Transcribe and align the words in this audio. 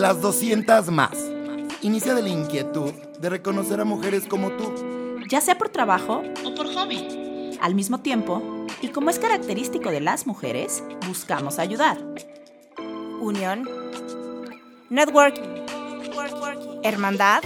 Las 0.00 0.22
200 0.22 0.90
más. 0.90 1.10
Inicia 1.82 2.14
de 2.14 2.22
la 2.22 2.30
inquietud 2.30 2.90
de 3.20 3.28
reconocer 3.28 3.80
a 3.80 3.84
mujeres 3.84 4.24
como 4.26 4.50
tú. 4.52 4.72
Ya 5.28 5.42
sea 5.42 5.58
por 5.58 5.68
trabajo 5.68 6.22
o 6.42 6.54
por 6.54 6.72
hobby. 6.72 7.58
Al 7.60 7.74
mismo 7.74 8.00
tiempo, 8.00 8.42
y 8.80 8.88
como 8.88 9.10
es 9.10 9.18
característico 9.18 9.90
de 9.90 10.00
las 10.00 10.26
mujeres, 10.26 10.82
buscamos 11.06 11.58
ayudar. 11.58 11.98
Unión. 13.20 13.68
Networking. 14.88 15.66
Hermandad. 16.82 17.42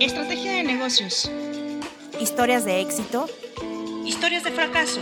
Estrategia 0.00 0.52
de 0.52 0.64
negocios. 0.64 1.30
Historias 2.20 2.66
de 2.66 2.82
éxito. 2.82 3.26
Historias 4.04 4.44
de 4.44 4.50
fracaso. 4.50 5.00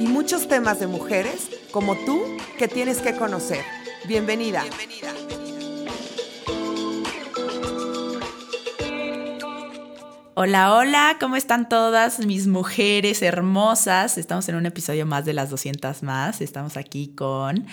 Y 0.00 0.08
muchos 0.08 0.48
temas 0.48 0.80
de 0.80 0.88
mujeres 0.88 1.48
como 1.70 1.94
tú 1.94 2.24
que 2.58 2.66
tienes 2.66 2.98
que 2.98 3.16
conocer. 3.16 3.75
Bienvenida. 4.06 4.62
Bienvenida. 4.62 5.12
Hola, 10.34 10.74
hola, 10.74 11.16
¿cómo 11.18 11.34
están 11.34 11.68
todas 11.68 12.20
mis 12.20 12.46
mujeres 12.46 13.22
hermosas? 13.22 14.16
Estamos 14.18 14.48
en 14.48 14.56
un 14.56 14.66
episodio 14.66 15.06
más 15.06 15.24
de 15.24 15.32
las 15.32 15.50
200 15.50 16.02
más. 16.04 16.40
Estamos 16.40 16.76
aquí 16.76 17.08
con 17.16 17.66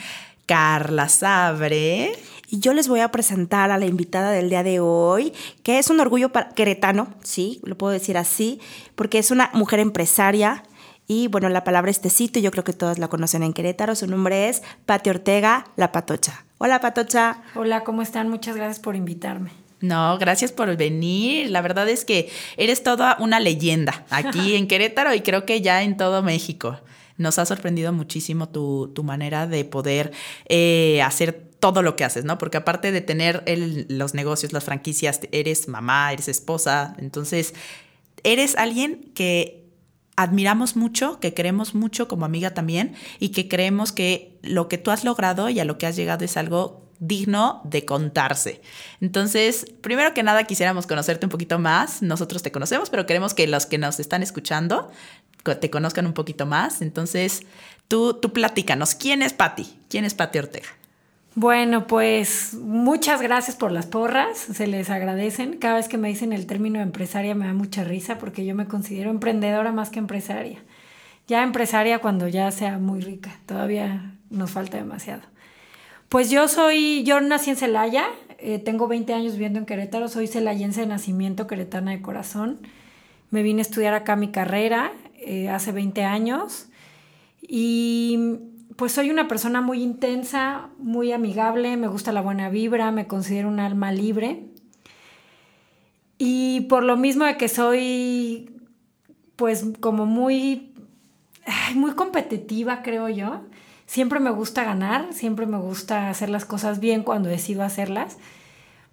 Carla 0.48 1.08
Sabre. 1.08 2.14
Y 2.50 2.60
yo 2.60 2.74
les 2.74 2.88
voy 2.88 3.02
a 3.02 3.12
presentar 3.12 3.70
a 3.70 3.78
la 3.78 3.86
invitada 3.86 4.32
del 4.32 4.50
día 4.50 4.64
de 4.64 4.80
hoy, 4.80 5.34
que 5.62 5.78
es 5.78 5.90
un 5.90 6.00
orgullo 6.00 6.30
para 6.32 6.50
queretano, 6.50 7.10
sí, 7.22 7.60
lo 7.64 7.78
puedo 7.78 7.94
decir 7.94 8.18
así, 8.18 8.60
porque 8.96 9.20
es 9.20 9.30
una 9.30 9.52
mujer 9.54 9.80
empresaria. 9.80 10.64
Y 11.08 11.28
bueno, 11.28 11.50
la 11.50 11.64
palabra 11.64 11.92
es 11.92 12.02
tecito, 12.02 12.40
yo 12.40 12.52
creo 12.52 12.64
que 12.64 12.74
todas 12.74 12.98
la 12.98 13.10
conocen 13.10 13.44
en 13.44 13.54
Querétaro. 13.54 13.96
Su 13.96 14.08
nombre 14.08 14.50
es 14.50 14.64
Pati 14.86 15.10
Ortega, 15.10 15.68
la 15.76 15.92
Patocha. 15.92 16.46
Hola, 16.60 16.80
Patocha. 16.80 17.42
Hola, 17.56 17.84
¿cómo 17.84 18.02
están? 18.02 18.30
Muchas 18.30 18.56
gracias 18.56 18.80
por 18.80 18.96
invitarme. 18.96 19.52
No, 19.82 20.18
gracias 20.18 20.54
por 20.54 20.74
venir. 20.78 21.52
La 21.52 21.62
verdad 21.62 21.90
es 21.90 22.06
que 22.06 22.32
eres 22.56 22.84
toda 22.84 23.18
una 23.20 23.42
leyenda 23.42 24.06
aquí 24.10 24.56
en 24.56 24.68
Querétaro 24.68 25.14
y 25.14 25.22
creo 25.22 25.46
que 25.46 25.62
ya 25.62 25.84
en 25.84 25.98
todo 25.98 26.24
México. 26.24 26.80
Nos 27.18 27.38
ha 27.38 27.46
sorprendido 27.46 27.92
muchísimo 27.92 28.48
tu, 28.48 28.92
manera 29.04 29.46
de 29.46 29.66
poder 29.66 30.12
eh, 30.48 31.02
hacer 31.04 31.34
todo 31.60 31.82
lo 31.82 31.96
que 31.98 32.06
haces, 32.06 32.24
¿no? 32.24 32.38
Porque 32.38 32.58
aparte 32.58 32.92
de 32.92 33.02
tener 33.02 33.44
los 33.90 34.14
negocios, 34.14 34.54
las 34.54 34.64
franquicias, 34.64 35.20
eres 35.32 35.68
mamá, 35.68 36.12
eres 36.14 36.28
esposa, 36.28 36.96
entonces 36.98 37.54
eres 38.24 38.56
alguien 38.56 39.12
que 39.14 39.63
admiramos 40.16 40.76
mucho, 40.76 41.20
que 41.20 41.34
queremos 41.34 41.76
mucho 41.76 42.08
como 42.08 42.26
amiga 42.26 42.54
también 42.54 42.96
y 43.20 43.30
que 43.30 43.48
creemos 43.48 43.92
que 43.92 44.38
lo 44.42 44.68
que 44.68 44.78
tú 44.78 44.92
has 44.92 45.04
logrado 45.04 45.50
y 45.50 45.60
a 45.60 45.66
lo 45.66 45.78
que 45.78 45.88
has 45.88 45.96
llegado 45.96 46.24
es 46.26 46.38
algo 46.38 46.84
digno 47.00 47.62
de 47.66 47.86
contarse. 47.86 48.62
Entonces, 49.02 49.66
primero 49.82 50.14
que 50.14 50.24
nada 50.24 50.46
quisiéramos 50.46 50.88
conocerte 50.88 51.26
un 51.26 51.30
poquito 51.30 51.60
más. 51.60 52.02
Nosotros 52.02 52.44
te 52.44 52.52
conocemos, 52.52 52.90
pero 52.90 53.06
queremos 53.06 53.34
que 53.34 53.48
los 53.48 53.66
que 53.66 53.78
nos 53.78 54.00
están 54.00 54.24
escuchando 54.24 54.92
te 55.44 55.70
conozcan 55.70 56.06
un 56.06 56.14
poquito 56.14 56.46
más. 56.46 56.82
Entonces, 56.82 57.42
tú, 57.88 58.14
tú 58.14 58.32
platícanos, 58.32 58.96
¿quién 58.96 59.22
es 59.22 59.34
Patti? 59.34 59.78
¿Quién 59.90 60.06
es 60.06 60.14
Patti 60.14 60.40
Ortega? 60.40 60.68
Bueno, 61.36 61.88
pues 61.88 62.54
muchas 62.54 63.20
gracias 63.20 63.56
por 63.56 63.72
las 63.72 63.88
porras, 63.88 64.38
se 64.38 64.68
les 64.68 64.92
agradecen. 64.92 65.58
Cada 65.58 65.78
vez 65.78 65.88
que 65.88 65.98
me 65.98 66.08
dicen 66.08 66.32
el 66.32 66.46
término 66.46 66.80
empresaria 66.80 67.34
me 67.34 67.48
da 67.48 67.54
mucha 67.54 67.84
risa 67.84 68.20
porque 68.20 68.46
yo 68.46 68.54
me 68.54 68.68
considero 68.68 69.10
emprendedora 69.10 69.72
más 69.72 69.90
que 69.90 69.98
empresaria. 69.98 70.60
Ya 71.28 71.42
empresaria 71.42 72.00
cuando 72.00 72.28
ya 72.28 72.52
sea 72.52 72.78
muy 72.78 73.02
rica, 73.02 73.40
todavía 73.48 74.14
nos 74.30 74.52
falta 74.52 74.78
demasiado. 74.78 75.24
Pues 76.08 76.30
yo 76.30 76.48
soy, 76.48 77.04
yo 77.04 77.20
nací 77.20 77.50
en 77.50 77.56
Celaya, 77.56 78.06
eh, 78.38 78.60
tengo 78.60 78.88
20 78.88 79.16
años 79.16 79.34
viviendo 79.34 79.58
en 79.58 79.66
Querétaro, 79.66 80.10
soy 80.10 80.28
celayense 80.28 80.82
de 80.82 80.88
nacimiento, 80.88 81.48
queretana 81.48 81.92
de 81.92 82.02
corazón. 82.04 82.60
Me 83.32 83.42
vine 83.42 83.62
a 83.62 83.64
estudiar 83.64 83.96
acá 83.96 84.16
mi 84.16 84.30
carrera 84.30 84.92
eh, 85.18 85.50
hace 85.50 85.72
20 85.72 86.04
años 86.04 86.68
y 87.42 88.53
pues 88.76 88.92
soy 88.92 89.10
una 89.10 89.28
persona 89.28 89.62
muy 89.62 89.82
intensa, 89.82 90.70
muy 90.78 91.12
amigable, 91.12 91.78
me 91.78 91.88
gusta 91.88 92.12
la 92.12 92.22
buena 92.22 92.50
vibra, 92.50 92.92
me 92.92 93.08
considero 93.08 93.48
un 93.48 93.60
alma 93.60 93.92
libre. 93.92 94.46
Y 96.18 96.62
por 96.62 96.84
lo 96.84 96.96
mismo 96.98 97.26
de 97.26 97.38
que 97.38 97.48
soy 97.50 98.50
pues 99.36 99.66
como 99.80 100.06
muy, 100.06 100.74
muy 101.76 101.92
competitiva, 101.94 102.82
creo 102.84 103.10
yo, 103.10 103.42
siempre 103.86 104.20
me 104.20 104.30
gusta 104.30 104.64
ganar, 104.64 105.14
siempre 105.14 105.46
me 105.46 105.58
gusta 105.58 106.10
hacer 106.10 106.30
las 106.30 106.46
cosas 106.46 106.80
bien 106.80 107.04
cuando 107.04 107.30
decido 107.30 107.64
hacerlas. 107.64 108.18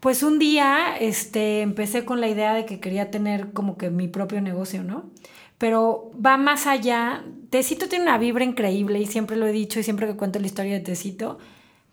Pues 0.00 0.22
un 0.22 0.38
día 0.38 0.96
este, 0.98 1.60
empecé 1.60 2.04
con 2.04 2.20
la 2.20 2.28
idea 2.28 2.54
de 2.54 2.64
que 2.64 2.80
quería 2.80 3.10
tener 3.10 3.52
como 3.52 3.76
que 3.76 3.90
mi 3.90 4.08
propio 4.08 4.40
negocio, 4.40 4.82
¿no? 4.82 5.04
Pero 5.60 6.10
va 6.14 6.38
más 6.38 6.66
allá. 6.66 7.22
Tecito 7.50 7.86
tiene 7.86 8.04
una 8.04 8.16
vibra 8.16 8.44
increíble 8.44 8.98
y 8.98 9.04
siempre 9.04 9.36
lo 9.36 9.46
he 9.46 9.52
dicho 9.52 9.78
y 9.78 9.82
siempre 9.82 10.06
que 10.06 10.16
cuento 10.16 10.38
la 10.38 10.46
historia 10.46 10.72
de 10.72 10.80
Tecito, 10.80 11.38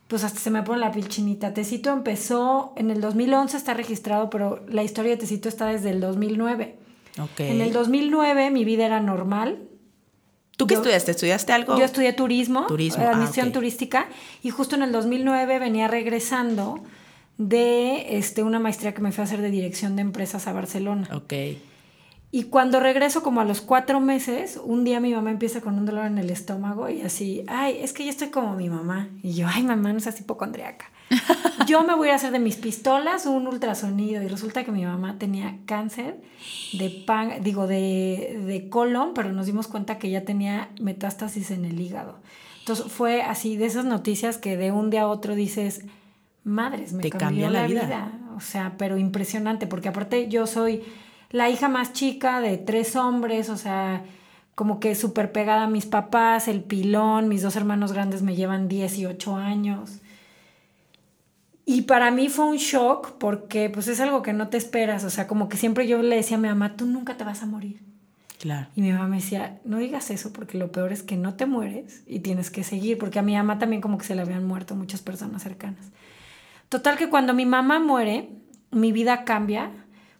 pues 0.07 0.23
hasta 0.23 0.39
se 0.39 0.49
me 0.51 0.63
pone 0.63 0.79
la 0.79 0.93
piel 0.93 1.09
chinita. 1.09 1.53
Tecito 1.53 1.91
empezó 1.91 2.71
en 2.77 2.91
el 2.91 3.01
2011, 3.01 3.57
está 3.57 3.73
registrado, 3.73 4.29
pero 4.29 4.63
la 4.69 4.83
historia 4.83 5.11
de 5.11 5.17
Tecito 5.17 5.49
está 5.49 5.65
desde 5.65 5.89
el 5.89 5.99
2009. 5.99 6.77
Okay. 7.33 7.51
En 7.51 7.59
el 7.59 7.73
2009 7.73 8.51
mi 8.51 8.63
vida 8.63 8.85
era 8.85 9.01
normal, 9.01 9.67
¿Tú 10.55 10.65
qué 10.65 10.75
estudiaste? 10.75 11.11
¿Estudiaste 11.11 11.51
algo? 11.51 11.77
Yo 11.77 11.83
estudié 11.83 12.13
turismo, 12.13 12.65
turismo. 12.67 13.03
Ah, 13.03 13.11
admisión 13.11 13.51
turística, 13.51 14.07
y 14.41 14.49
justo 14.49 14.77
en 14.77 14.81
el 14.81 14.93
2009 14.93 15.59
venía 15.59 15.89
regresando 15.89 16.79
de 17.37 18.17
este, 18.17 18.43
una 18.43 18.59
maestría 18.59 18.93
que 18.93 19.01
me 19.01 19.11
fue 19.11 19.23
a 19.23 19.25
hacer 19.25 19.41
de 19.41 19.51
dirección 19.51 19.97
de 19.97 20.03
empresas 20.03 20.47
a 20.47 20.53
Barcelona. 20.53 21.07
Ok. 21.13 21.33
Y 22.29 22.43
cuando 22.43 22.79
regreso 22.81 23.23
como 23.23 23.39
a 23.39 23.45
los 23.45 23.61
cuatro 23.61 24.01
meses, 24.01 24.59
un 24.61 24.83
día 24.83 24.99
mi 24.99 25.13
mamá 25.13 25.31
empieza 25.31 25.61
con 25.61 25.77
un 25.77 25.85
dolor 25.85 26.05
en 26.05 26.17
el 26.17 26.29
estómago 26.29 26.89
y 26.89 27.01
así, 27.01 27.43
ay, 27.47 27.77
es 27.81 27.93
que 27.93 28.03
yo 28.03 28.09
estoy 28.09 28.29
como 28.29 28.53
mi 28.55 28.69
mamá. 28.69 29.07
Y 29.23 29.33
yo, 29.33 29.47
ay, 29.47 29.63
mamá, 29.63 29.93
no 29.93 29.99
seas 30.01 30.19
hipocondriaca. 30.19 30.91
yo 31.67 31.83
me 31.83 31.95
voy 31.95 32.09
a 32.09 32.15
hacer 32.15 32.31
de 32.31 32.39
mis 32.39 32.57
pistolas 32.57 33.25
un 33.25 33.47
ultrasonido 33.47 34.21
y 34.21 34.27
resulta 34.27 34.65
que 34.65 34.73
mi 34.73 34.83
mamá 34.83 35.17
tenía 35.17 35.57
cáncer 35.65 36.19
de 36.73 36.89
pan, 36.89 37.41
digo, 37.43 37.65
de, 37.65 38.41
de 38.45 38.67
colon, 38.69 39.13
pero 39.13 39.31
nos 39.31 39.45
dimos 39.45 39.67
cuenta 39.67 39.97
que 39.97 40.09
ya 40.09 40.25
tenía 40.25 40.69
metástasis 40.81 41.51
en 41.51 41.63
el 41.63 41.79
hígado. 41.79 42.19
Entonces 42.59 42.91
fue 42.91 43.21
así 43.21 43.55
de 43.55 43.67
esas 43.67 43.85
noticias 43.85 44.37
que 44.37 44.57
de 44.57 44.73
un 44.73 44.89
día 44.89 45.03
a 45.03 45.07
otro 45.07 45.33
dices, 45.33 45.85
madres, 46.43 46.91
me 46.91 47.09
cambió, 47.09 47.49
la, 47.49 47.67
vida. 47.67 48.11
O 48.35 48.41
sea, 48.41 48.75
pero 48.77 48.97
impresionante, 48.97 49.65
porque 49.67 49.87
aparte 49.87 50.27
yo 50.27 50.45
soy 50.45 50.83
la 51.29 51.49
hija 51.49 51.67
más 51.67 51.93
chica 51.93 52.41
de 52.41 52.57
tres 52.57 52.95
hombres, 52.95 53.49
o 53.49 53.57
sea, 53.57 54.03
como 54.55 54.79
que 54.79 54.95
súper 54.95 55.31
pegada 55.31 55.63
a 55.63 55.69
mis 55.69 55.85
papás, 55.85 56.47
el 56.47 56.63
pilón, 56.63 57.27
mis 57.27 57.41
dos 57.41 57.55
hermanos 57.55 57.91
grandes 57.91 58.21
me 58.21 58.35
llevan 58.35 58.67
18 58.67 59.35
años. 59.35 59.99
Y 61.65 61.81
para 61.81 62.11
mí 62.11 62.29
fue 62.29 62.45
un 62.45 62.57
shock 62.57 63.17
porque 63.19 63.69
pues 63.69 63.87
es 63.89 63.99
algo 63.99 64.21
que 64.21 64.31
no 64.31 64.47
te 64.47 64.57
esperas, 64.57 65.03
o 65.03 65.09
sea, 65.09 65.27
como 65.27 65.49
que 65.49 65.57
siempre 65.57 65.85
yo 65.85 66.01
le 66.01 66.15
decía 66.15 66.37
a 66.37 66.39
mi 66.39 66.47
mamá, 66.47 66.77
tú 66.77 66.85
nunca 66.85 67.17
te 67.17 67.25
vas 67.25 67.43
a 67.43 67.45
morir. 67.45 67.81
Claro. 68.39 68.67
Y 68.75 68.81
mi 68.81 68.91
mamá 68.91 69.07
me 69.07 69.17
decía, 69.17 69.59
no 69.65 69.77
digas 69.77 70.09
eso 70.11 70.31
porque 70.31 70.57
lo 70.57 70.71
peor 70.71 70.91
es 70.91 71.03
que 71.03 71.17
no 71.17 71.33
te 71.33 71.45
mueres 71.45 72.03
y 72.07 72.19
tienes 72.19 72.51
que 72.51 72.63
seguir, 72.63 72.97
porque 72.97 73.19
a 73.19 73.23
mi 73.23 73.35
mamá 73.35 73.59
también 73.59 73.81
como 73.81 73.97
que 73.97 74.05
se 74.05 74.15
le 74.15 74.21
habían 74.21 74.45
muerto 74.45 74.75
muchas 74.75 75.01
personas 75.01 75.43
cercanas. 75.43 75.91
Total 76.69 76.97
que 76.97 77.09
cuando 77.09 77.33
mi 77.33 77.45
mamá 77.45 77.79
muere, 77.79 78.29
mi 78.71 78.91
vida 78.91 79.23
cambia 79.25 79.71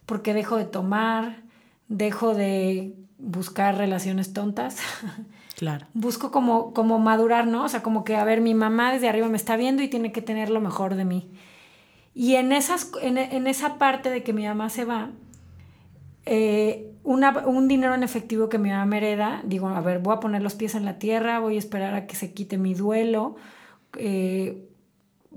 porque 0.07 0.34
dejo 0.34 0.57
de 0.57 0.66
tomar, 0.66 1.44
dejo 1.90 2.34
de 2.34 2.95
buscar 3.19 3.78
relaciones 3.78 4.34
tontas. 4.34 4.78
Claro. 5.57 5.88
Busco 5.95 6.29
como, 6.29 6.72
como 6.72 7.00
madurar, 7.00 7.47
¿no? 7.47 7.63
O 7.63 7.68
sea, 7.68 7.81
como 7.81 8.03
que, 8.03 8.16
a 8.16 8.23
ver, 8.23 8.41
mi 8.41 8.53
mamá 8.53 8.94
desde 8.94 9.09
arriba 9.09 9.28
me 9.28 9.38
está 9.38 9.57
viendo 9.57 9.81
y 9.81 9.88
tiene 9.88 10.12
que 10.12 10.22
tener 10.22 10.51
lo 10.51 10.62
mejor 10.62 10.94
de 10.94 11.04
mí. 11.04 11.31
Y 12.13 12.36
en, 12.36 12.51
esas, 12.51 12.92
en, 13.01 13.48
esa 13.48 13.80
parte 13.80 14.12
de 14.12 14.21
que 14.21 14.33
mi 14.33 14.45
mamá 14.45 14.69
se 14.69 14.86
va, 14.86 15.09
eh, 16.27 16.92
un 17.03 17.68
dinero 17.68 17.95
en 17.95 18.03
efectivo 18.03 18.50
que 18.50 18.60
mi 18.60 18.69
mamá 18.69 18.86
me 18.86 18.98
hereda, 18.98 19.42
digo, 19.45 19.68
a 19.69 19.81
ver, 19.81 19.98
voy 19.98 20.13
a 20.15 20.19
poner 20.19 20.44
los 20.44 20.53
pies 20.53 20.75
en 20.75 20.86
la 20.86 21.00
tierra, 21.00 21.39
voy 21.39 21.56
a 21.56 21.60
esperar 21.60 21.95
a 21.95 22.06
que 22.06 22.15
se 22.15 22.33
quite 22.33 22.60
mi 22.60 22.75
duelo, 22.75 23.36
eh, 23.98 24.69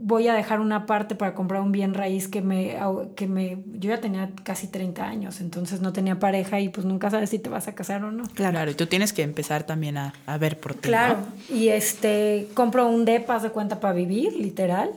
voy 0.00 0.28
a 0.28 0.34
dejar 0.34 0.60
una 0.60 0.86
parte 0.86 1.14
para 1.14 1.34
comprar 1.34 1.60
un 1.60 1.72
bien 1.72 1.94
raíz 1.94 2.28
que 2.28 2.40
me, 2.40 2.76
que 3.14 3.26
me... 3.26 3.58
Yo 3.74 3.90
ya 3.90 4.00
tenía 4.00 4.30
casi 4.42 4.66
30 4.66 5.04
años, 5.04 5.40
entonces 5.40 5.80
no 5.80 5.92
tenía 5.92 6.18
pareja 6.18 6.58
y 6.60 6.68
pues 6.70 6.86
nunca 6.86 7.10
sabes 7.10 7.30
si 7.30 7.38
te 7.38 7.50
vas 7.50 7.68
a 7.68 7.74
casar 7.74 8.02
o 8.04 8.10
no. 8.10 8.24
Claro, 8.34 8.70
y 8.70 8.74
tú 8.74 8.86
tienes 8.86 9.12
que 9.12 9.22
empezar 9.22 9.64
también 9.64 9.98
a, 9.98 10.14
a 10.26 10.38
ver 10.38 10.58
por 10.58 10.74
ti. 10.74 10.88
Claro, 10.88 11.18
y 11.50 11.68
este, 11.68 12.48
compro 12.54 12.88
un 12.88 13.04
DEPA 13.04 13.38
de 13.40 13.50
cuenta 13.50 13.80
para 13.80 13.94
vivir, 13.94 14.34
literal. 14.34 14.90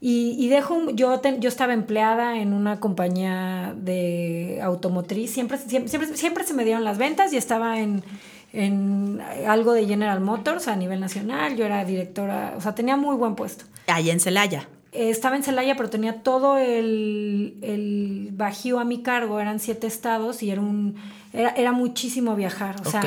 Y, 0.00 0.36
y 0.38 0.48
dejo, 0.48 0.90
yo, 0.92 1.20
yo 1.40 1.48
estaba 1.48 1.72
empleada 1.72 2.38
en 2.40 2.52
una 2.52 2.78
compañía 2.78 3.74
de 3.76 4.60
automotriz, 4.62 5.32
siempre, 5.32 5.58
siempre, 5.58 5.88
siempre, 5.88 6.16
siempre 6.16 6.44
se 6.44 6.54
me 6.54 6.64
dieron 6.64 6.84
las 6.84 6.98
ventas 6.98 7.32
y 7.32 7.36
estaba 7.36 7.80
en 7.80 8.04
en 8.52 9.20
algo 9.46 9.72
de 9.72 9.86
General 9.86 10.20
Motors 10.20 10.68
a 10.68 10.76
nivel 10.76 11.00
nacional, 11.00 11.56
yo 11.56 11.64
era 11.66 11.84
directora, 11.84 12.54
o 12.56 12.60
sea, 12.60 12.74
tenía 12.74 12.96
muy 12.96 13.14
buen 13.16 13.34
puesto. 13.34 13.64
Allá 13.86 14.12
en 14.12 14.20
Celaya. 14.20 14.68
eh, 14.92 15.10
estaba 15.10 15.36
en 15.36 15.42
Celaya, 15.42 15.76
pero 15.76 15.90
tenía 15.90 16.22
todo 16.22 16.56
el, 16.58 17.58
el 17.62 18.30
bajío 18.32 18.80
a 18.80 18.84
mi 18.84 19.02
cargo, 19.02 19.38
eran 19.40 19.60
siete 19.60 19.86
estados 19.86 20.42
y 20.42 20.50
era 20.50 20.60
un 20.62 20.96
era, 21.32 21.50
era 21.50 21.72
muchísimo 21.72 22.34
viajar. 22.36 22.76
O 22.86 22.90
sea, 22.90 23.02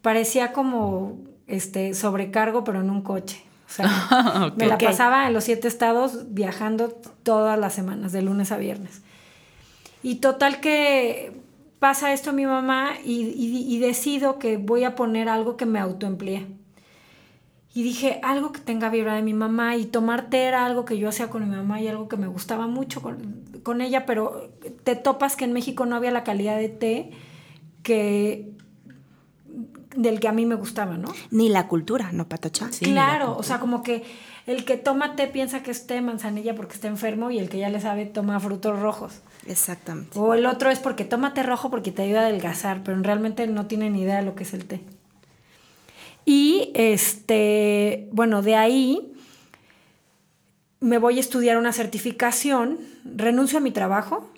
parecía 0.00 0.52
como 0.52 1.18
este 1.48 1.92
sobrecargo, 1.94 2.62
pero 2.62 2.80
en 2.80 2.88
un 2.90 3.02
coche. 3.02 3.42
O 3.66 3.72
sea, 3.72 4.52
me 4.56 4.66
la 4.66 4.78
pasaba 4.78 5.26
en 5.26 5.32
los 5.32 5.42
siete 5.44 5.66
estados 5.66 6.32
viajando 6.34 6.88
todas 7.24 7.58
las 7.58 7.74
semanas, 7.74 8.12
de 8.12 8.22
lunes 8.22 8.52
a 8.52 8.56
viernes. 8.56 9.02
Y 10.04 10.16
total 10.16 10.60
que 10.60 11.32
pasa 11.86 12.14
esto 12.14 12.30
a 12.30 12.32
mi 12.32 12.46
mamá 12.46 12.92
y, 13.04 13.16
y- 13.44 13.74
y 13.74 13.78
decido 13.78 14.38
que 14.38 14.56
voy 14.56 14.84
a 14.84 14.94
poner 14.94 15.28
algo 15.28 15.58
que 15.58 15.66
me 15.66 15.78
autoemplee. 15.78 16.46
Y 17.74 17.82
dije, 17.82 18.20
algo 18.22 18.52
que 18.52 18.60
tenga 18.60 18.88
vibra 18.88 19.14
de 19.16 19.22
mi 19.22 19.34
mamá 19.34 19.76
y 19.76 19.84
tomar 19.84 20.30
té 20.30 20.44
era 20.44 20.64
algo 20.64 20.86
que 20.86 20.96
yo 20.96 21.10
hacía 21.10 21.28
con 21.28 21.46
mi 21.46 21.54
mamá 21.54 21.82
y 21.82 21.88
algo 21.88 22.08
que 22.08 22.16
me 22.16 22.26
gustaba 22.26 22.66
mucho 22.68 23.02
con, 23.02 23.16
con 23.62 23.82
ella, 23.82 24.06
pero 24.06 24.50
te 24.84 24.96
topas 24.96 25.36
que 25.36 25.44
en 25.44 25.52
México 25.52 25.84
no 25.84 25.94
había 25.96 26.10
la 26.10 26.24
calidad 26.24 26.56
de 26.56 26.70
té 26.70 27.10
que 27.82 28.48
del 29.94 30.20
que 30.20 30.28
a 30.28 30.32
mí 30.32 30.46
me 30.46 30.54
gustaba, 30.54 30.96
¿no? 30.96 31.12
Ni 31.30 31.48
la 31.50 31.68
cultura, 31.68 32.10
¿no, 32.12 32.26
Patocha? 32.28 32.72
Sí, 32.72 32.86
la 32.86 32.92
claro, 32.92 33.24
cultura. 33.26 33.40
o 33.40 33.42
sea, 33.42 33.58
como 33.60 33.82
que 33.82 34.02
el 34.46 34.64
que 34.64 34.76
toma 34.76 35.16
té 35.16 35.26
piensa 35.26 35.62
que 35.62 35.70
es 35.70 35.86
té 35.86 36.00
manzanilla 36.00 36.54
porque 36.54 36.74
está 36.74 36.88
enfermo 36.88 37.30
y 37.30 37.38
el 37.38 37.48
que 37.48 37.58
ya 37.58 37.70
le 37.70 37.80
sabe 37.80 38.04
toma 38.04 38.38
frutos 38.40 38.78
rojos. 38.78 39.20
Exactamente. 39.46 40.18
O 40.18 40.34
el 40.34 40.46
otro 40.46 40.70
es 40.70 40.78
porque 40.78 41.04
toma 41.04 41.32
té 41.32 41.42
rojo 41.42 41.70
porque 41.70 41.92
te 41.92 42.02
ayuda 42.02 42.20
a 42.20 42.26
adelgazar, 42.26 42.82
pero 42.84 43.00
realmente 43.02 43.46
no 43.46 43.66
tiene 43.66 43.90
ni 43.90 44.02
idea 44.02 44.16
de 44.16 44.22
lo 44.22 44.34
que 44.34 44.44
es 44.44 44.52
el 44.52 44.66
té. 44.66 44.80
Y 46.26 46.72
este, 46.74 48.08
bueno, 48.12 48.42
de 48.42 48.56
ahí 48.56 49.12
me 50.80 50.98
voy 50.98 51.16
a 51.16 51.20
estudiar 51.20 51.56
una 51.56 51.72
certificación, 51.72 52.78
renuncio 53.04 53.58
a 53.58 53.62
mi 53.62 53.70
trabajo 53.70 54.28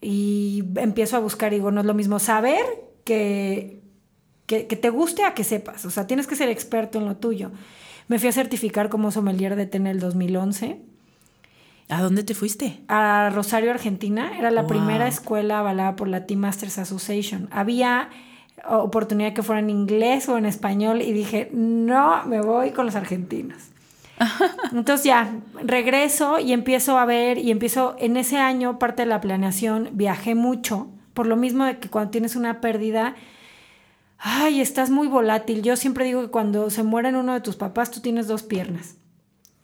y 0.00 0.64
empiezo 0.76 1.16
a 1.16 1.20
buscar, 1.20 1.52
digo, 1.52 1.70
no 1.70 1.80
es 1.80 1.86
lo 1.86 1.94
mismo 1.94 2.18
saber 2.18 2.64
que, 3.04 3.80
que, 4.46 4.66
que 4.66 4.76
te 4.76 4.90
guste 4.90 5.24
a 5.24 5.34
que 5.34 5.44
sepas, 5.44 5.84
o 5.84 5.90
sea, 5.90 6.06
tienes 6.06 6.26
que 6.26 6.34
ser 6.34 6.48
experto 6.48 6.98
en 6.98 7.06
lo 7.06 7.16
tuyo. 7.16 7.52
Me 8.10 8.18
fui 8.18 8.28
a 8.28 8.32
certificar 8.32 8.88
como 8.88 9.12
sommelier 9.12 9.54
de 9.54 9.66
té 9.66 9.76
en 9.78 9.86
el 9.86 10.00
2011 10.00 10.80
¿A 11.88 12.02
dónde 12.02 12.24
te 12.24 12.34
fuiste? 12.34 12.80
a 12.88 13.30
Rosario, 13.32 13.70
Argentina. 13.70 14.32
Era 14.36 14.50
la 14.50 14.62
Wow. 14.62 14.68
primera 14.68 15.06
escuela 15.06 15.60
avalada 15.60 15.94
por 15.94 16.08
la 16.08 16.26
Tea 16.26 16.36
Masters 16.36 16.78
Association. 16.78 17.48
Había 17.52 18.08
oportunidad 18.68 19.32
que 19.32 19.42
fuera 19.44 19.60
en 19.60 19.70
inglés 19.70 20.28
o 20.28 20.36
en 20.36 20.44
español 20.44 21.02
y 21.02 21.12
dije, 21.12 21.50
no, 21.52 22.24
me 22.26 22.40
voy 22.42 22.70
con 22.72 22.84
los 22.86 22.96
argentinos. 22.96 23.58
Entonces 24.72 25.04
ya, 25.04 25.32
regreso 25.64 26.38
y 26.40 26.52
empiezo 26.52 26.98
a 26.98 27.04
ver 27.06 27.38
y 27.38 27.50
empiezo, 27.52 27.94
en 27.98 28.16
ese 28.16 28.38
año, 28.38 28.78
parte 28.80 29.02
de 29.02 29.06
la 29.06 29.20
planeación, 29.20 29.88
viajé 29.92 30.34
mucho, 30.34 30.88
por 31.14 31.26
lo 31.26 31.36
mismo 31.36 31.64
de 31.64 31.78
que 31.78 31.88
cuando 31.88 32.10
tienes 32.10 32.34
una 32.36 32.60
pérdida, 32.60 33.14
ay, 34.20 34.60
estás 34.60 34.90
muy 34.90 35.08
volátil. 35.08 35.62
Yo 35.62 35.76
siempre 35.76 36.04
digo 36.04 36.20
que 36.22 36.28
cuando 36.28 36.70
se 36.70 36.82
mueren 36.82 37.16
uno 37.16 37.32
de 37.32 37.40
tus 37.40 37.56
papás, 37.56 37.90
tú 37.90 38.00
tienes 38.00 38.26
dos 38.28 38.42
piernas 38.42 38.96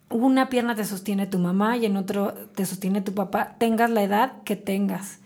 una 0.09 0.49
pierna 0.49 0.77
te 0.77 0.85
sostiene 0.85 1.27
tu 1.27 1.41
mamá 1.41 1.77
y 1.77 1.85
en 1.85 1.97
otro 1.97 2.33
te 2.55 2.65
sostiene 2.65 3.01
tu 3.01 3.13
papá, 3.13 3.57
tengas 3.59 3.91
la 3.91 4.05
edad 4.05 4.35
que 4.45 4.55
tengas. 4.55 5.19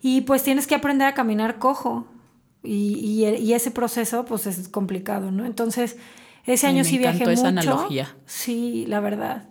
Y 0.00 0.22
pues 0.22 0.42
tienes 0.42 0.66
que 0.66 0.74
aprender 0.74 1.06
a 1.06 1.12
caminar 1.12 1.58
cojo. 1.58 2.06
Y, 2.62 2.94
y- 2.98 3.26
y 3.36 3.52
ese 3.52 3.70
proceso 3.70 4.24
pues 4.24 4.46
es 4.46 4.70
complicado, 4.70 5.30
¿no? 5.30 5.44
Entonces, 5.44 5.98
ese 6.46 6.66
año 6.66 6.78
me 6.78 6.84
sí 6.84 6.96
viajé 6.96 7.24
encantó 7.24 7.30
esa 7.32 7.50
mucho. 7.52 7.70
analogía. 7.72 8.16
Sí, 8.24 8.86
la 8.88 9.00
verdad. 9.00 9.50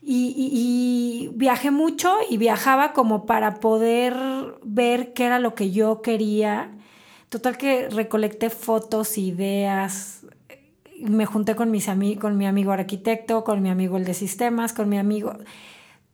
Y, 0.00 0.28
y- 0.34 1.26
y 1.26 1.28
viajé 1.34 1.70
mucho 1.70 2.14
y 2.30 2.38
viajaba 2.38 2.94
como 2.94 3.26
para 3.26 3.56
poder 3.60 4.16
ver 4.64 5.12
qué 5.12 5.24
era 5.26 5.38
lo 5.38 5.54
que 5.54 5.70
yo 5.70 6.00
quería. 6.00 6.70
Total 7.28 7.58
que 7.58 7.88
recolecté 7.88 8.50
fotos, 8.50 9.18
ideas, 9.18 10.24
me 11.00 11.26
junté 11.26 11.56
con, 11.56 11.70
mis 11.70 11.86
con 12.20 12.36
mi 12.36 12.46
amigo 12.46 12.72
arquitecto, 12.72 13.44
con 13.44 13.62
mi 13.62 13.68
amigo 13.70 13.96
el 13.96 14.04
de 14.04 14.14
sistemas, 14.14 14.72
con 14.72 14.88
mi 14.88 14.96
amigo. 14.98 15.34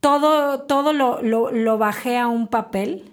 Todo, 0.01 0.63
todo 0.63 0.93
lo, 0.93 1.23
lo- 1.23 1.51
lo 1.53 1.79
bajé 1.79 2.19
a 2.19 2.29
un 2.29 2.49
papel 2.49 3.13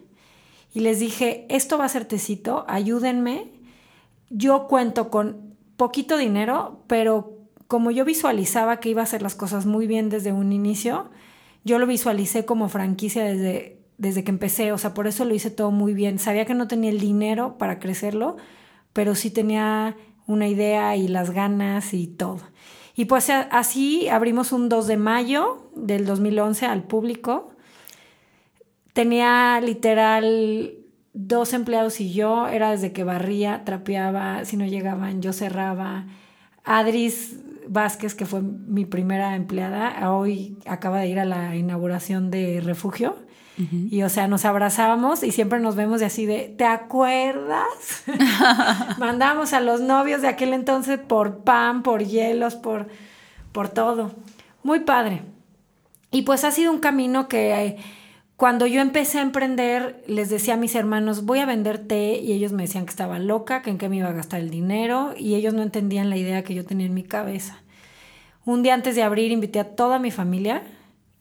y 0.73 0.79
les 0.81 0.99
dije, 0.99 1.45
esto 1.49 1.77
va 1.77 1.85
a 1.85 1.89
ser 1.89 2.05
tecito, 2.05 2.65
ayúdenme. 2.67 3.51
Yo 4.29 4.67
cuento 4.67 5.09
con 5.09 5.55
poquito 5.77 6.17
dinero, 6.17 6.83
pero 6.87 7.37
como 7.67 7.91
yo 7.91 8.05
visualizaba 8.05 8.79
que 8.79 8.89
iba 8.89 9.01
a 9.01 9.03
hacer 9.03 9.21
las 9.21 9.35
cosas 9.35 9.65
muy 9.65 9.87
bien 9.87 10.09
desde 10.09 10.31
un 10.31 10.51
inicio, 10.53 11.09
yo 11.63 11.79
lo 11.79 11.85
visualicé 11.87 12.45
como 12.45 12.69
franquicia 12.69 13.23
desde, 13.23 13.78
desde 13.99 14.23
que 14.23 14.31
empecé, 14.31 14.71
o 14.71 14.77
sea, 14.77 14.93
por 14.93 15.05
eso 15.05 15.25
lo 15.25 15.35
hice 15.35 15.51
todo 15.51 15.69
muy 15.71 15.93
bien. 15.93 16.17
Sabía 16.17 16.45
que 16.45 16.55
no 16.55 16.67
tenía 16.67 16.89
el 16.89 16.99
dinero 16.99 17.57
para 17.57 17.79
crecerlo, 17.79 18.37
pero 18.93 19.13
sí 19.13 19.29
tenía 19.29 19.95
una 20.25 20.47
idea 20.47 20.95
y 20.95 21.07
las 21.07 21.31
ganas 21.31 21.93
y 21.93 22.07
todo. 22.07 22.39
Y 22.95 23.05
pues 23.05 23.29
así 23.29 24.09
abrimos 24.09 24.51
un 24.51 24.69
2 24.69 24.87
de 24.87 24.97
mayo 24.97 25.69
del 25.75 26.05
2011 26.05 26.65
al 26.65 26.83
público. 26.83 27.51
Tenía 28.93 29.59
literal 29.61 30.73
dos 31.13 31.53
empleados 31.53 31.99
y 31.99 32.13
yo, 32.13 32.47
era 32.47 32.71
desde 32.71 32.93
que 32.93 33.03
barría, 33.03 33.63
trapeaba, 33.65 34.45
si 34.45 34.55
no 34.55 34.65
llegaban 34.65 35.21
yo 35.21 35.33
cerraba. 35.33 36.07
Adris 36.63 37.37
Vázquez, 37.67 38.15
que 38.15 38.25
fue 38.25 38.41
mi 38.41 38.85
primera 38.85 39.35
empleada, 39.35 40.09
hoy 40.11 40.57
acaba 40.65 40.99
de 40.99 41.07
ir 41.07 41.19
a 41.19 41.25
la 41.25 41.55
inauguración 41.55 42.31
de 42.31 42.61
Refugio. 42.61 43.15
Y 43.59 44.03
o 44.03 44.09
sea, 44.09 44.29
nos 44.29 44.45
abrazábamos 44.45 45.21
y 45.21 45.31
siempre 45.31 45.59
nos 45.59 45.75
vemos 45.75 45.99
de 45.99 46.05
así 46.05 46.25
de, 46.25 46.53
¿te 46.57 46.63
acuerdas? 46.63 48.05
Mandábamos 48.99 49.51
a 49.51 49.59
los 49.59 49.81
novios 49.81 50.21
de 50.21 50.29
aquel 50.29 50.53
entonces 50.53 50.97
por 50.97 51.39
pan, 51.39 51.83
por 51.83 52.01
hielos, 52.01 52.55
por, 52.55 52.87
por 53.51 53.67
todo. 53.67 54.11
Muy 54.63 54.79
padre. 54.79 55.23
Y 56.09 56.21
pues 56.21 56.45
ha 56.45 56.51
sido 56.51 56.71
un 56.71 56.79
camino 56.79 57.27
que 57.27 57.65
eh, 57.65 57.77
cuando 58.39 58.65
yo 58.65 58.79
empecé 58.79 59.19
a 59.19 59.23
emprender, 59.23 60.01
les 60.07 60.29
decía 60.29 60.53
a 60.53 60.57
mis 60.57 60.73
hermanos, 60.73 61.25
voy 61.25 61.39
a 61.39 61.45
vender 61.45 61.77
té, 61.77 62.17
y 62.21 62.31
ellos 62.31 62.53
me 62.53 62.63
decían 62.63 62.85
que 62.85 62.91
estaba 62.91 63.19
loca, 63.19 63.61
que 63.61 63.69
en 63.69 63.77
qué 63.77 63.89
me 63.89 63.97
iba 63.97 64.07
a 64.07 64.13
gastar 64.13 64.39
el 64.39 64.49
dinero, 64.49 65.13
y 65.17 65.35
ellos 65.35 65.53
no 65.53 65.61
entendían 65.61 66.09
la 66.09 66.15
idea 66.15 66.45
que 66.45 66.55
yo 66.55 66.65
tenía 66.65 66.85
en 66.85 66.93
mi 66.93 67.03
cabeza. 67.03 67.61
Un 68.45 68.63
día 68.63 68.75
antes 68.75 68.95
de 68.95 69.03
abrir, 69.03 69.31
invité 69.31 69.59
a 69.59 69.75
toda 69.75 69.99
mi 69.99 70.09
familia, 70.09 70.63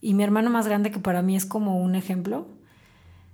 y 0.01 0.15
mi 0.15 0.23
hermano 0.23 0.51
más 0.51 0.67
grande, 0.67 0.91
que 0.91 0.99
para 0.99 1.23
mí 1.23 1.37
es 1.37 1.47
como 1.47 1.81
un 1.81 1.95
ejemplo, 1.95 2.47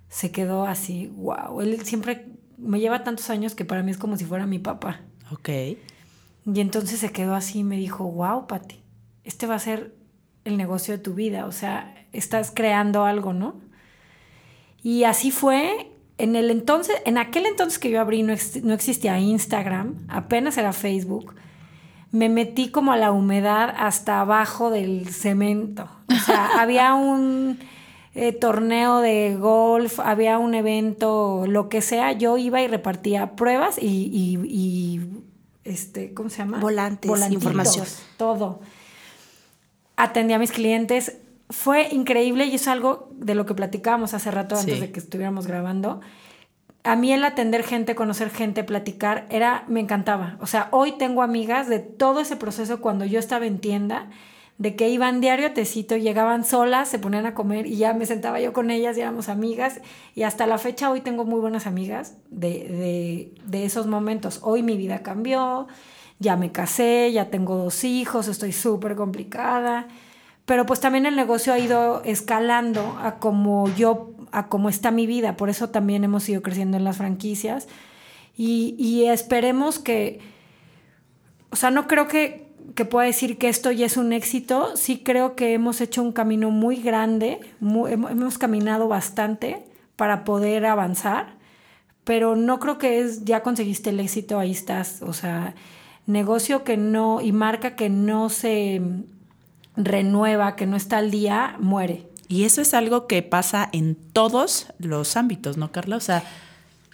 se 0.09 0.31
quedó 0.31 0.65
así, 0.65 1.07
wow. 1.15 1.61
Él 1.61 1.81
siempre 1.85 2.27
me 2.57 2.79
lleva 2.79 3.03
tantos 3.03 3.29
años 3.29 3.55
que 3.55 3.65
para 3.65 3.83
mí 3.83 3.91
es 3.91 3.97
como 3.97 4.17
si 4.17 4.25
fuera 4.25 4.45
mi 4.45 4.59
papá. 4.59 5.01
Ok. 5.31 5.49
Y 5.49 6.59
entonces 6.59 6.99
se 6.99 7.11
quedó 7.11 7.35
así 7.35 7.59
y 7.59 7.63
me 7.63 7.77
dijo, 7.77 8.05
wow, 8.05 8.47
Pati, 8.47 8.81
este 9.23 9.47
va 9.47 9.55
a 9.55 9.59
ser 9.59 9.95
el 10.43 10.57
negocio 10.57 10.95
de 10.95 11.03
tu 11.03 11.15
vida, 11.15 11.47
o 11.47 11.51
sea, 11.51 11.95
estás 12.13 12.51
creando 12.53 13.03
algo, 13.03 13.33
¿no? 13.33 13.59
Y 14.83 15.03
así 15.03 15.31
fue. 15.31 15.91
En 16.17 16.37
el 16.37 16.49
entonces, 16.49 16.95
en 17.05 17.17
aquel 17.17 17.45
entonces 17.45 17.77
que 17.77 17.89
yo 17.89 17.99
abrí 17.99 18.23
no, 18.23 18.31
ex- 18.31 18.63
no 18.63 18.73
existía 18.73 19.19
Instagram, 19.19 20.05
apenas 20.07 20.57
era 20.57 20.71
Facebook. 20.71 21.35
Me 22.11 22.29
metí 22.29 22.69
como 22.69 22.93
a 22.93 22.97
la 22.97 23.11
humedad 23.11 23.73
hasta 23.77 24.21
abajo 24.21 24.69
del 24.69 25.09
cemento. 25.09 25.89
O 26.09 26.15
sea, 26.25 26.49
había 26.61 26.93
un 26.93 27.59
eh, 28.13 28.31
torneo 28.31 28.99
de 28.99 29.35
golf, 29.39 29.99
había 29.99 30.37
un 30.39 30.53
evento, 30.55 31.45
lo 31.47 31.67
que 31.69 31.81
sea, 31.81 32.11
yo 32.13 32.37
iba 32.37 32.61
y 32.61 32.67
repartía 32.67 33.35
pruebas 33.35 33.77
y, 33.81 33.85
y- 34.13 34.39
y, 34.47 35.01
este, 35.63 36.13
¿cómo 36.13 36.29
se 36.29 36.37
llama? 36.37 36.59
Volantes, 36.59 37.11
información. 37.31 37.85
Todo 38.17 38.59
atendí 39.97 40.33
a 40.33 40.39
mis 40.39 40.51
clientes. 40.51 41.17
Fue 41.49 41.89
increíble 41.91 42.45
y 42.45 42.55
es 42.55 42.67
algo 42.67 43.09
de 43.13 43.35
lo 43.35 43.45
que 43.45 43.53
platicábamos 43.53 44.13
hace 44.13 44.31
rato 44.31 44.55
antes 44.57 44.75
Sí. 44.75 44.81
de 44.81 44.91
que 44.91 44.99
estuviéramos 44.99 45.47
grabando. 45.47 46.01
A 46.83 46.95
mí 46.95 47.11
el 47.13 47.23
atender 47.23 47.63
gente, 47.63 47.95
conocer 47.95 48.29
gente, 48.29 48.63
platicar, 48.63 49.25
era, 49.29 49.63
me 49.67 49.79
encantaba. 49.79 50.37
O 50.39 50.45
sea, 50.47 50.67
hoy 50.71 50.91
tengo 50.93 51.21
amigas 51.23 51.67
de 51.67 51.79
todo 51.79 52.19
ese 52.19 52.35
proceso 52.35 52.79
cuando 52.81 53.05
yo 53.05 53.19
estaba 53.19 53.45
en 53.45 53.59
tienda, 53.59 54.09
de 54.57 54.75
que 54.75 54.87
iban 54.89 55.19
diario 55.19 55.47
a 55.47 55.53
tecito, 55.53 55.97
llegaban 55.97 56.45
solas, 56.45 56.87
se 56.87 56.97
ponían 56.97 57.25
a 57.25 57.33
comer 57.33 57.65
y 57.65 57.75
ya 57.75 57.93
me 57.93 58.05
sentaba 58.05 58.39
yo 58.39 58.53
con 58.53 58.71
ellas 58.71 58.97
y 58.97 59.01
éramos 59.01 59.27
amigas. 59.27 59.81
Y 60.15 60.23
hasta 60.23 60.47
la 60.47 60.57
fecha 60.57 60.89
hoy 60.89 61.01
tengo 61.01 61.25
muy 61.25 61.41
buenas 61.41 61.67
amigas 61.67 62.15
de, 62.29 62.49
de, 62.49 63.33
de 63.45 63.65
esos 63.65 63.85
momentos. 63.87 64.39
Hoy 64.43 64.63
mi 64.63 64.77
vida 64.77 65.03
cambió, 65.03 65.67
ya 66.19 66.37
me 66.37 66.53
casé, 66.53 67.11
ya 67.11 67.29
tengo 67.29 67.57
dos 67.57 67.83
hijos, 67.83 68.29
estoy 68.29 68.53
súper 68.53 68.95
complicada. 68.95 69.87
Pero 70.45 70.65
pues 70.65 70.79
también 70.79 71.05
el 71.05 71.15
negocio 71.15 71.51
ha 71.51 71.59
ido 71.59 72.01
escalando 72.05 72.97
a 73.01 73.15
como 73.15 73.67
yo, 73.75 74.11
a 74.31 74.47
cómo 74.47 74.69
está 74.69 74.89
mi 74.91 75.05
vida. 75.05 75.35
Por 75.35 75.49
eso 75.49 75.69
también 75.69 76.03
hemos 76.05 76.29
ido 76.29 76.41
creciendo 76.41 76.77
en 76.77 76.85
las 76.85 76.97
franquicias. 76.97 77.67
Y, 78.37 78.75
y 78.77 79.05
esperemos 79.05 79.79
que, 79.79 80.19
o 81.49 81.57
sea, 81.57 81.71
no 81.71 81.87
creo 81.87 82.07
que 82.07 82.44
que 82.73 82.85
pueda 82.85 83.05
decir 83.05 83.37
que 83.37 83.49
esto 83.49 83.71
ya 83.71 83.85
es 83.85 83.97
un 83.97 84.11
éxito. 84.13 84.75
Sí 84.75 84.99
creo 85.03 85.35
que 85.35 85.53
hemos 85.53 85.81
hecho 85.81 86.01
un 86.01 86.11
camino 86.11 86.49
muy 86.51 86.77
grande, 86.77 87.39
mu- 87.59 87.87
hem- 87.87 88.09
hemos 88.09 88.37
caminado 88.37 88.87
bastante 88.87 89.65
para 89.95 90.23
poder 90.23 90.65
avanzar, 90.65 91.35
pero 92.03 92.35
no 92.35 92.59
creo 92.59 92.77
que 92.77 92.99
es 92.99 93.23
ya 93.25 93.43
conseguiste 93.43 93.89
el 93.91 93.99
éxito, 93.99 94.39
ahí 94.39 94.51
estás. 94.51 95.01
O 95.01 95.13
sea, 95.13 95.55
negocio 96.07 96.63
que 96.63 96.77
no 96.77 97.21
y 97.21 97.31
marca 97.31 97.75
que 97.75 97.89
no 97.89 98.29
se 98.29 98.81
renueva, 99.75 100.55
que 100.55 100.65
no 100.65 100.75
está 100.77 100.97
al 100.97 101.11
día, 101.11 101.55
muere. 101.59 102.07
Y 102.27 102.43
eso 102.45 102.61
es 102.61 102.73
algo 102.73 103.07
que 103.07 103.21
pasa 103.21 103.69
en 103.71 103.95
todos 103.95 104.67
los 104.79 105.15
ámbitos, 105.17 105.57
¿no, 105.57 105.71
Carla? 105.71 105.97
O 105.97 105.99
sea, 106.01 106.23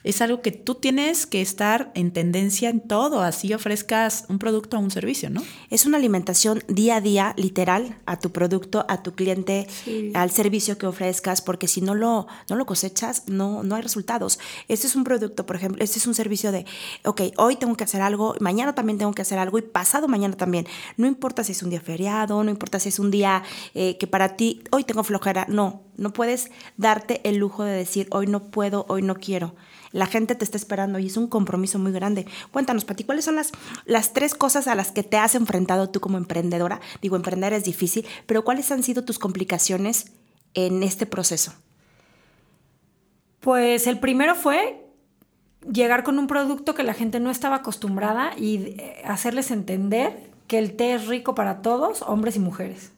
es 0.03 0.21
algo 0.21 0.41
que 0.41 0.51
tú 0.51 0.75
tienes 0.75 1.25
que 1.25 1.41
estar 1.41 1.91
en 1.95 2.11
tendencia 2.11 2.69
en 2.69 2.79
todo, 2.79 3.21
así 3.21 3.53
ofrezcas 3.53 4.25
un 4.29 4.39
producto 4.39 4.77
o 4.77 4.79
un 4.79 4.91
servicio, 4.91 5.29
¿no? 5.29 5.43
Es 5.69 5.85
una 5.85 5.97
alimentación 5.97 6.63
día 6.67 6.97
a 6.97 7.01
día, 7.01 7.33
literal, 7.37 7.97
a 8.05 8.19
tu 8.19 8.31
producto, 8.31 8.85
a 8.89 9.03
tu 9.03 9.13
cliente, 9.13 9.67
Sí. 9.83 10.11
al 10.15 10.31
servicio 10.31 10.77
que 10.77 10.87
ofrezcas, 10.87 11.41
porque 11.41 11.67
si 11.67 11.81
no 11.81 11.95
lo, 11.95 12.27
no 12.49 12.55
lo 12.55 12.65
cosechas, 12.65 13.23
no, 13.27 13.63
no 13.63 13.75
hay 13.75 13.81
resultados. 13.81 14.39
Este 14.67 14.87
es 14.87 14.95
un 14.95 15.03
producto, 15.03 15.45
por 15.45 15.55
ejemplo, 15.55 15.83
este 15.83 15.99
es 15.99 16.07
un 16.07 16.13
servicio 16.15 16.51
de, 16.51 16.65
ok, 17.05 17.21
hoy 17.37 17.55
tengo 17.55 17.75
que 17.75 17.83
hacer 17.83 18.01
algo, 18.01 18.35
mañana 18.39 18.73
también 18.75 18.97
tengo 18.97 19.11
que 19.13 19.21
hacer 19.21 19.37
algo 19.37 19.57
y 19.57 19.61
pasado 19.61 20.07
mañana 20.07 20.35
también. 20.35 20.67
No 20.97 21.07
importa 21.07 21.43
si 21.43 21.51
es 21.51 21.61
un 21.63 21.69
día 21.69 21.81
feriado, 21.81 22.43
no 22.43 22.49
importa 22.49 22.79
si 22.79 22.89
es 22.89 22.99
un 22.99 23.11
día 23.11 23.43
eh, 23.73 23.97
que 23.97 24.07
para 24.07 24.35
ti, 24.35 24.63
hoy 24.71 24.83
tengo 24.83 25.03
flojera, 25.03 25.45
no, 25.49 25.83
no 26.01 26.11
puedes 26.11 26.49
darte 26.77 27.21
el 27.23 27.37
lujo 27.37 27.63
de 27.63 27.73
decir, 27.73 28.07
hoy 28.11 28.25
no 28.25 28.45
puedo, 28.45 28.85
hoy 28.89 29.03
no 29.03 29.15
quiero. 29.15 29.53
La 29.91 30.07
gente 30.07 30.35
te 30.35 30.43
está 30.43 30.57
esperando 30.57 30.97
y 30.99 31.05
es 31.05 31.15
un 31.15 31.27
compromiso 31.27 31.77
muy 31.77 31.91
grande. 31.91 32.25
Cuéntanos, 32.51 32.85
Pati, 32.85 33.03
¿cuáles 33.03 33.25
son 33.25 33.35
las, 33.35 33.51
las 33.85 34.11
tres 34.11 34.33
cosas 34.33 34.67
a 34.67 34.73
las 34.73 34.91
que 34.91 35.03
te 35.03 35.17
has 35.17 35.35
enfrentado 35.35 35.89
tú 35.89 35.99
como 35.99 36.17
emprendedora? 36.17 36.81
Digo, 37.01 37.15
emprender 37.15 37.53
es 37.53 37.63
difícil, 37.63 38.05
pero 38.25 38.43
¿cuáles 38.43 38.71
han 38.71 38.81
sido 38.81 39.03
tus 39.03 39.19
complicaciones 39.19 40.07
en 40.55 40.81
este 40.81 41.05
proceso? 41.05 41.53
Pues 43.39 43.85
el 43.85 43.99
primero 43.99 44.33
fue 44.35 44.83
llegar 45.71 46.03
con 46.03 46.17
un 46.17 46.25
producto 46.25 46.73
que 46.73 46.83
la 46.83 46.95
gente 46.95 47.19
no 47.19 47.29
estaba 47.29 47.57
acostumbrada 47.57 48.31
y 48.37 48.55
eh, 48.57 49.01
hacerles 49.05 49.51
entender 49.51 50.31
que 50.47 50.57
el 50.57 50.75
té 50.75 50.95
es 50.95 51.05
rico 51.05 51.35
para 51.35 51.61
todos, 51.61 52.01
hombres 52.01 52.35
y 52.37 52.39
mujeres. 52.39 52.91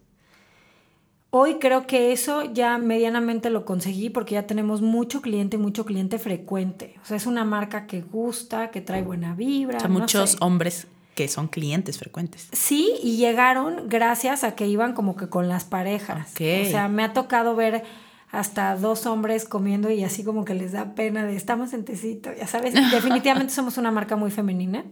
Hoy 1.35 1.55
creo 1.55 1.87
que 1.87 2.11
eso 2.11 2.43
ya 2.43 2.77
medianamente 2.77 3.49
lo 3.49 3.65
conseguí 3.65 4.11
porque 4.11 4.35
ya 4.35 4.45
tenemos 4.45 4.83
mucho 4.83 5.19
cliente 5.19 5.57
mucho 5.57 5.83
cliente 5.83 6.19
frecuente. 6.19 6.93
O 7.01 7.07
sea, 7.07 7.17
es 7.17 7.25
una 7.25 7.43
marca 7.43 7.87
que 7.87 8.01
gusta, 8.01 8.69
que 8.69 8.81
trae 8.81 9.01
buena 9.01 9.33
vibra. 9.33 9.77
O 9.77 9.79
sea, 9.79 9.89
no 9.89 9.99
muchos 9.99 10.33
sé. 10.33 10.37
hombres 10.41 10.85
que 11.15 11.27
son 11.27 11.47
clientes 11.47 11.97
frecuentes. 11.97 12.49
Sí, 12.51 12.93
y 13.01 13.17
llegaron 13.17 13.89
gracias 13.89 14.43
a 14.43 14.53
que 14.53 14.67
iban 14.67 14.93
como 14.93 15.15
que 15.15 15.27
con 15.27 15.49
las 15.49 15.63
parejas. 15.63 16.33
Ok. 16.33 16.67
O 16.67 16.69
sea, 16.69 16.87
me 16.87 17.03
ha 17.03 17.13
tocado 17.13 17.55
ver 17.55 17.83
hasta 18.29 18.75
dos 18.75 19.07
hombres 19.07 19.45
comiendo 19.45 19.89
y 19.89 20.03
así 20.03 20.23
como 20.23 20.45
que 20.45 20.53
les 20.53 20.71
da 20.71 20.93
pena 20.93 21.25
de 21.25 21.35
estamos 21.35 21.73
en 21.73 21.83
tecito, 21.83 22.29
ya 22.31 22.45
sabes. 22.45 22.75
Definitivamente 22.91 23.51
somos 23.51 23.79
una 23.79 23.89
marca 23.89 24.15
muy 24.15 24.29
femenina. 24.29 24.85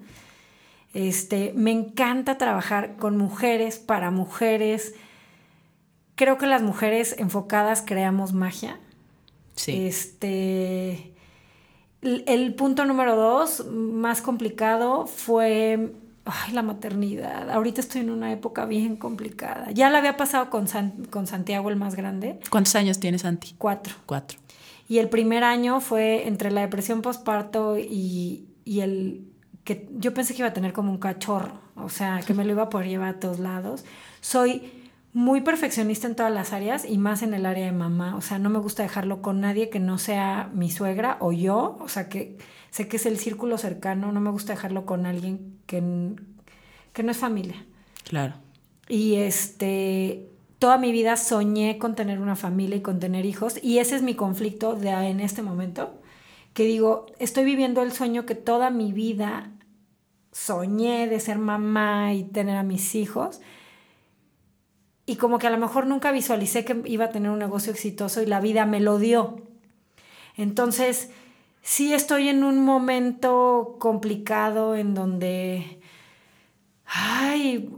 Este, 0.95 1.53
me 1.55 1.69
encanta 1.69 2.39
trabajar 2.39 2.95
con 2.97 3.15
mujeres, 3.15 3.77
para 3.77 4.09
mujeres. 4.09 4.95
Creo 6.21 6.37
que 6.37 6.45
las 6.45 6.61
mujeres 6.61 7.15
enfocadas 7.17 7.81
creamos 7.83 8.31
magia. 8.31 8.77
Sí. 9.55 9.87
Este. 9.87 11.15
El, 12.03 12.23
el 12.27 12.53
punto 12.53 12.85
número 12.85 13.15
dos, 13.15 13.65
más 13.65 14.21
complicado, 14.21 15.07
fue 15.07 15.93
ay, 16.25 16.51
la 16.53 16.61
maternidad. 16.61 17.49
Ahorita 17.49 17.81
estoy 17.81 18.01
en 18.01 18.11
una 18.11 18.31
época 18.31 18.65
bien 18.65 18.97
complicada. 18.97 19.71
Ya 19.71 19.89
la 19.89 19.97
había 19.97 20.15
pasado 20.15 20.51
con, 20.51 20.67
San- 20.67 21.05
con 21.09 21.25
Santiago, 21.25 21.71
el 21.71 21.75
más 21.75 21.95
grande, 21.95 22.39
¿Cuántos 22.51 22.75
años 22.75 22.99
tienes, 22.99 23.21
Santi? 23.23 23.55
cuatro. 23.57 23.95
Cuatro. 24.05 24.37
Y 24.87 24.99
el 24.99 25.09
primer 25.09 25.43
año 25.43 25.79
fue 25.81 26.27
entre 26.27 26.51
la 26.51 26.61
depresión 26.61 27.01
postparto 27.01 27.79
y, 27.79 28.45
y 28.63 28.81
el 28.81 29.25
que 29.63 29.89
yo 29.97 30.13
pensé 30.13 30.35
que 30.35 30.41
iba 30.41 30.49
a 30.49 30.53
tener 30.53 30.71
como 30.71 30.91
un 30.91 30.99
cachorro, 30.99 31.53
o 31.75 31.89
sea, 31.89 32.19
que 32.27 32.35
me 32.35 32.45
lo 32.45 32.51
iba 32.51 32.61
a 32.61 32.69
poder 32.69 32.89
llevar 32.89 33.09
a 33.15 33.19
todos 33.19 33.39
lados. 33.39 33.85
Soy 34.21 34.80
muy 35.13 35.41
perfeccionista 35.41 36.07
en 36.07 36.15
todas 36.15 36.31
las 36.31 36.53
áreas 36.53 36.85
y 36.85 36.97
más 36.97 37.21
en 37.21 37.33
el 37.33 37.45
área 37.45 37.65
de 37.65 37.71
mamá, 37.71 38.15
o 38.15 38.21
sea, 38.21 38.39
no 38.39 38.49
me 38.49 38.59
gusta 38.59 38.83
dejarlo 38.83 39.21
con 39.21 39.41
nadie 39.41 39.69
que 39.69 39.79
no 39.79 39.97
sea 39.97 40.49
mi 40.53 40.71
suegra 40.71 41.17
o 41.19 41.31
yo, 41.31 41.77
o 41.81 41.87
sea, 41.89 42.07
que 42.07 42.37
sé 42.69 42.87
que 42.87 42.97
es 42.97 43.05
el 43.05 43.17
círculo 43.17 43.57
cercano, 43.57 44.11
no 44.11 44.21
me 44.21 44.31
gusta 44.31 44.53
dejarlo 44.53 44.85
con 44.85 45.05
alguien 45.05 45.57
que, 45.65 45.83
que 46.93 47.03
no 47.03 47.11
es 47.11 47.17
familia. 47.17 47.65
Claro. 48.03 48.35
Y 48.87 49.15
este, 49.15 50.29
toda 50.59 50.77
mi 50.77 50.91
vida 50.91 51.17
soñé 51.17 51.77
con 51.77 51.95
tener 51.95 52.19
una 52.19 52.35
familia 52.35 52.77
y 52.77 52.81
con 52.81 52.99
tener 52.99 53.25
hijos. 53.25 53.57
Y 53.63 53.79
ese 53.79 53.95
es 53.95 54.01
mi 54.01 54.15
conflicto 54.15 54.75
de 54.75 54.89
en 54.89 55.19
este 55.19 55.41
momento. 55.41 55.93
Que 56.53 56.65
digo, 56.65 57.05
estoy 57.17 57.45
viviendo 57.45 57.81
el 57.81 57.91
sueño 57.93 58.25
que 58.25 58.35
toda 58.35 58.69
mi 58.69 58.91
vida 58.91 59.51
soñé 60.31 61.07
de 61.07 61.19
ser 61.19 61.37
mamá 61.37 62.13
y 62.13 62.23
tener 62.23 62.57
a 62.57 62.63
mis 62.63 62.95
hijos. 62.95 63.39
Y 65.11 65.17
como 65.17 65.39
que 65.39 65.47
a 65.47 65.49
lo 65.49 65.57
mejor 65.57 65.87
nunca 65.87 66.11
visualicé 66.11 66.63
que 66.63 66.81
iba 66.85 67.05
a 67.05 67.09
tener 67.09 67.31
un 67.31 67.39
negocio 67.39 67.71
exitoso 67.73 68.21
y 68.21 68.25
la 68.25 68.39
vida 68.39 68.65
me 68.65 68.79
lo 68.79 68.97
dio. 68.97 69.41
Entonces, 70.37 71.09
sí 71.61 71.93
estoy 71.93 72.29
en 72.29 72.43
un 72.45 72.63
momento 72.63 73.75
complicado 73.79 74.75
en 74.75 74.93
donde 74.93 75.79
Ay, 76.85 77.69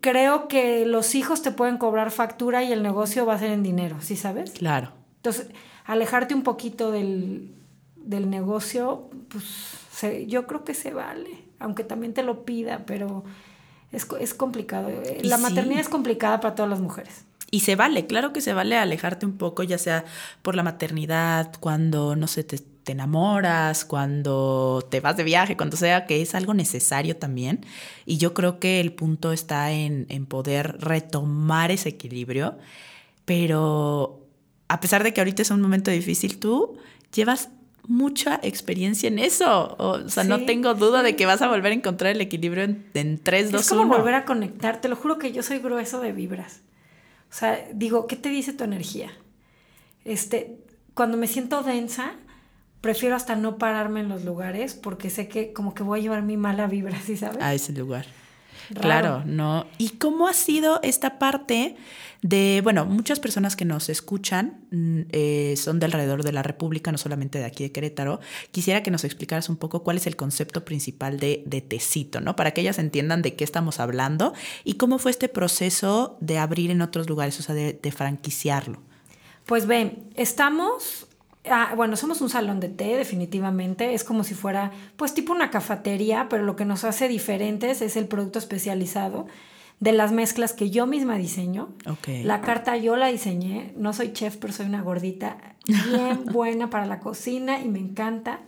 creo 0.00 0.48
que 0.48 0.84
los 0.86 1.14
hijos 1.14 1.42
te 1.42 1.52
pueden 1.52 1.78
cobrar 1.78 2.10
factura 2.10 2.62
y 2.62 2.72
el 2.72 2.82
negocio 2.82 3.24
va 3.24 3.34
a 3.34 3.38
ser 3.38 3.50
en 3.50 3.62
dinero, 3.62 3.96
¿sí 4.00 4.16
sabes? 4.16 4.50
Claro. 4.52 4.92
Entonces, 5.16 5.48
alejarte 5.86 6.34
un 6.34 6.42
poquito 6.42 6.90
del, 6.90 7.54
del 7.96 8.28
negocio, 8.28 9.08
pues 9.28 9.44
se- 9.90 10.26
yo 10.26 10.46
creo 10.46 10.64
que 10.64 10.74
se 10.74 10.92
vale, 10.92 11.44
aunque 11.58 11.84
también 11.84 12.12
te 12.14 12.22
lo 12.22 12.44
pida, 12.44 12.82
pero 12.86 13.24
es, 13.92 14.06
es 14.20 14.34
complicado. 14.34 14.88
Eh, 14.88 15.20
La 15.22 15.36
sí. 15.36 15.42
maternidad 15.42 15.80
es 15.80 15.88
complicada 15.88 16.40
para 16.40 16.54
todas 16.54 16.70
las 16.70 16.80
mujeres. 16.80 17.24
Y 17.50 17.60
se 17.60 17.76
vale, 17.76 18.06
claro 18.06 18.32
que 18.32 18.40
se 18.40 18.54
vale 18.54 18.78
alejarte 18.78 19.26
un 19.26 19.36
poco, 19.36 19.62
ya 19.62 19.76
sea 19.76 20.06
por 20.40 20.54
la 20.56 20.62
maternidad, 20.62 21.52
cuando, 21.60 22.16
no 22.16 22.26
sé, 22.26 22.44
te, 22.44 22.58
te 22.58 22.92
enamoras, 22.92 23.84
cuando 23.84 24.86
te 24.90 25.00
vas 25.00 25.18
de 25.18 25.24
viaje, 25.24 25.54
cuando 25.56 25.76
sea, 25.76 26.06
que 26.06 26.22
es 26.22 26.34
algo 26.34 26.54
necesario 26.54 27.16
también. 27.18 27.66
Y 28.06 28.16
yo 28.16 28.32
creo 28.32 28.58
que 28.58 28.80
el 28.80 28.94
punto 28.94 29.32
está 29.32 29.70
en, 29.70 30.06
en 30.08 30.24
poder 30.24 30.78
retomar 30.80 31.70
ese 31.70 31.90
equilibrio, 31.90 32.56
pero 33.26 34.26
a 34.68 34.80
pesar 34.80 35.04
de 35.04 35.12
que 35.12 35.20
ahorita 35.20 35.42
es 35.42 35.50
un 35.50 35.60
momento 35.60 35.90
difícil, 35.90 36.38
tú 36.38 36.78
llevas 37.14 37.50
mucha 37.86 38.38
experiencia 38.42 39.08
en 39.08 39.18
eso. 39.18 39.76
O, 39.78 40.08
sea, 40.08 40.24
no 40.24 40.44
tengo 40.44 40.74
duda 40.74 41.02
de 41.02 41.16
que 41.16 41.26
vas 41.26 41.42
a 41.42 41.48
volver 41.48 41.72
a 41.72 41.74
encontrar 41.74 42.12
el 42.12 42.20
equilibrio 42.20 42.64
en, 42.64 42.86
en 42.94 43.18
3, 43.18 43.52
2, 43.52 43.60
es 43.60 43.68
como 43.68 43.82
1. 43.82 43.96
volver 43.96 44.14
a 44.14 44.24
conectar, 44.24 44.80
te 44.80 44.88
lo 44.88 44.96
juro 44.96 45.18
que 45.18 45.32
yo 45.32 45.42
soy 45.42 45.58
grueso 45.58 46.00
de 46.00 46.12
vibras. 46.12 46.60
O 47.30 47.34
sea, 47.34 47.66
digo, 47.72 48.06
¿qué 48.06 48.16
te 48.16 48.28
dice 48.28 48.52
tu 48.52 48.64
energía? 48.64 49.10
Este, 50.04 50.58
cuando 50.94 51.16
me 51.16 51.26
siento 51.26 51.62
densa, 51.62 52.12
prefiero 52.80 53.16
hasta 53.16 53.36
no 53.36 53.58
pararme 53.58 54.00
en 54.00 54.08
los 54.08 54.24
lugares 54.24 54.74
porque 54.74 55.08
sé 55.08 55.28
que 55.28 55.52
como 55.52 55.74
que 55.74 55.82
voy 55.82 56.00
a 56.00 56.02
llevar 56.02 56.22
mi 56.22 56.36
mala 56.36 56.66
vibra, 56.66 57.00
¿sí 57.00 57.16
sabes? 57.16 57.42
a 57.42 57.54
ese 57.54 57.72
lugar. 57.72 58.06
Claro, 58.80 59.22
no. 59.26 59.66
¿Y 59.78 59.90
cómo 59.90 60.28
ha 60.28 60.32
sido 60.32 60.80
esta 60.82 61.18
parte 61.18 61.76
de, 62.22 62.60
bueno, 62.62 62.86
muchas 62.86 63.20
personas 63.20 63.56
que 63.56 63.64
nos 63.64 63.88
escuchan 63.88 64.64
mm, 64.70 65.00
eh, 65.10 65.54
son 65.56 65.80
de 65.80 65.86
alrededor 65.86 66.22
de 66.22 66.32
la 66.32 66.42
República, 66.42 66.92
no 66.92 66.98
solamente 66.98 67.38
de 67.38 67.44
aquí 67.44 67.64
de 67.64 67.72
Querétaro? 67.72 68.20
Quisiera 68.50 68.82
que 68.82 68.90
nos 68.90 69.04
explicaras 69.04 69.48
un 69.48 69.56
poco 69.56 69.82
cuál 69.82 69.96
es 69.96 70.06
el 70.06 70.16
concepto 70.16 70.64
principal 70.64 71.18
de, 71.18 71.42
de 71.46 71.60
Tecito, 71.60 72.20
¿no? 72.20 72.36
Para 72.36 72.52
que 72.52 72.60
ellas 72.60 72.78
entiendan 72.78 73.22
de 73.22 73.34
qué 73.34 73.44
estamos 73.44 73.80
hablando 73.80 74.32
y 74.64 74.74
cómo 74.74 74.98
fue 74.98 75.10
este 75.10 75.28
proceso 75.28 76.16
de 76.20 76.38
abrir 76.38 76.70
en 76.70 76.82
otros 76.82 77.08
lugares, 77.08 77.38
o 77.40 77.42
sea, 77.42 77.54
de, 77.54 77.78
de 77.80 77.92
franquiciarlo. 77.92 78.80
Pues 79.46 79.66
ven, 79.66 80.08
estamos, 80.14 81.08
ah, 81.50 81.72
bueno, 81.76 81.96
somos 81.96 82.20
un 82.20 82.28
salón 82.28 82.60
de 82.60 82.68
té, 82.68 82.96
definitivamente. 82.96 83.94
Es 83.94 84.04
como 84.04 84.24
si 84.24 84.34
fuera, 84.34 84.70
pues 84.96 85.14
tipo 85.14 85.32
una 85.32 85.50
cafetería, 85.50 86.28
pero 86.28 86.42
lo 86.44 86.56
que 86.56 86.64
nos 86.64 86.84
hace 86.84 87.08
diferentes 87.08 87.82
es 87.82 87.96
el 87.96 88.06
producto 88.06 88.38
especializado 88.38 89.26
de 89.80 89.92
las 89.92 90.12
mezclas 90.12 90.52
que 90.52 90.70
yo 90.70 90.86
misma 90.86 91.16
diseño. 91.16 91.70
La 92.06 92.40
carta 92.40 92.76
yo 92.76 92.94
la 92.96 93.08
diseñé. 93.08 93.72
No 93.76 93.92
soy 93.92 94.12
chef, 94.12 94.36
pero 94.36 94.52
soy 94.52 94.66
una 94.66 94.80
gordita 94.80 95.56
bien 95.66 96.24
buena 96.32 96.70
para 96.70 96.86
la 96.86 97.00
cocina 97.00 97.60
y 97.60 97.68
me 97.68 97.80
encanta. 97.80 98.40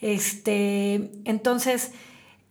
Este, 0.00 1.10
entonces, 1.24 1.92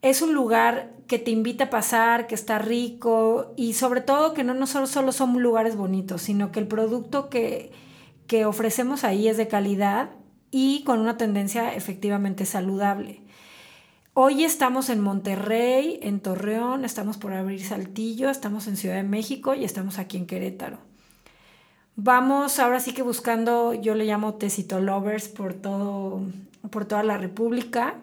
es 0.04 0.22
un 0.22 0.34
lugar 0.34 0.92
que 1.08 1.18
te 1.18 1.32
invita 1.32 1.66
a 1.66 1.70
pasar, 1.70 2.28
que 2.28 2.36
está 2.36 2.60
rico 2.60 3.54
y 3.56 3.74
sobre 3.74 4.02
todo 4.02 4.34
que 4.34 4.44
no, 4.44 4.54
no 4.54 4.68
solo, 4.68 4.86
solo 4.86 5.12
son 5.12 5.42
lugares 5.42 5.76
bonitos, 5.76 6.22
sino 6.22 6.52
que 6.52 6.60
el 6.60 6.68
producto 6.68 7.30
que, 7.30 7.72
que 8.28 8.46
ofrecemos 8.46 9.04
ahí 9.04 9.28
es 9.28 9.38
de 9.38 9.48
calidad 9.48 10.12
y 10.52 10.84
con 10.84 11.00
una 11.00 11.18
tendencia 11.18 11.74
efectivamente 11.74 12.46
saludable. 12.46 13.22
Hoy 14.14 14.44
estamos 14.44 14.90
en 14.90 15.02
Monterrey, 15.02 16.00
en 16.04 16.20
Torreón, 16.20 16.86
estamos 16.86 17.18
por 17.18 17.34
abrir 17.34 17.66
Saltillo, 17.66 18.30
estamos 18.30 18.68
en 18.68 18.78
Ciudad 18.78 18.96
de 18.96 19.04
México 19.04 19.56
y 19.56 19.64
estamos 19.64 19.98
aquí 19.98 20.18
en 20.18 20.28
Querétaro. 20.28 20.78
Vamos 21.96 22.60
ahora 22.60 22.80
sí 22.80 22.94
que 22.94 23.02
buscando, 23.02 23.74
yo 23.74 23.96
le 23.96 24.06
llamo 24.06 24.36
Tecito 24.36 24.80
Lovers 24.80 25.30
por 25.30 25.56
todo, 25.56 26.22
por 26.70 26.86
toda 26.86 27.02
la 27.02 27.18
República. 27.18 27.96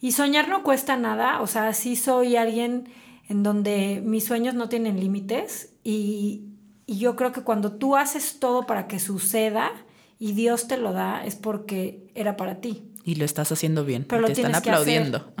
Y 0.00 0.12
soñar 0.12 0.48
no 0.48 0.62
cuesta 0.62 0.96
nada, 0.96 1.40
o 1.42 1.46
sea, 1.46 1.72
sí 1.74 1.96
soy 1.96 2.36
alguien 2.36 2.88
en 3.28 3.42
donde 3.42 4.02
mis 4.04 4.24
sueños 4.24 4.54
no 4.54 4.68
tienen 4.68 5.00
límites 5.00 5.74
y, 5.82 6.53
y 6.86 6.98
yo 6.98 7.16
creo 7.16 7.32
que 7.32 7.42
cuando 7.42 7.72
tú 7.72 7.96
haces 7.96 8.38
todo 8.38 8.66
para 8.66 8.86
que 8.86 8.98
suceda 8.98 9.70
y 10.18 10.32
Dios 10.32 10.68
te 10.68 10.76
lo 10.76 10.92
da, 10.92 11.24
es 11.24 11.36
porque 11.36 12.10
era 12.14 12.36
para 12.36 12.60
ti. 12.60 12.90
Y 13.04 13.16
lo 13.16 13.24
estás 13.24 13.52
haciendo 13.52 13.84
bien. 13.84 14.04
Pero 14.08 14.22
lo 14.22 14.26
te 14.28 14.32
están 14.32 14.54
aplaudiendo. 14.54 15.32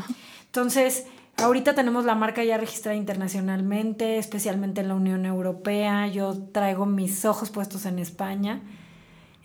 Entonces, 0.46 1.06
ahorita 1.36 1.74
tenemos 1.74 2.04
la 2.04 2.14
marca 2.14 2.44
ya 2.44 2.58
registrada 2.58 2.96
internacionalmente, 2.96 4.18
especialmente 4.18 4.80
en 4.80 4.88
la 4.88 4.94
Unión 4.94 5.26
Europea. 5.26 6.06
Yo 6.08 6.34
traigo 6.52 6.86
mis 6.86 7.24
ojos 7.24 7.50
puestos 7.50 7.86
en 7.86 7.98
España. 7.98 8.62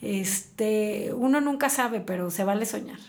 Este, 0.01 1.13
uno 1.13 1.41
nunca 1.41 1.69
sabe, 1.69 2.01
pero 2.01 2.31
se 2.31 2.43
vale 2.43 2.65
soñar. 2.65 2.99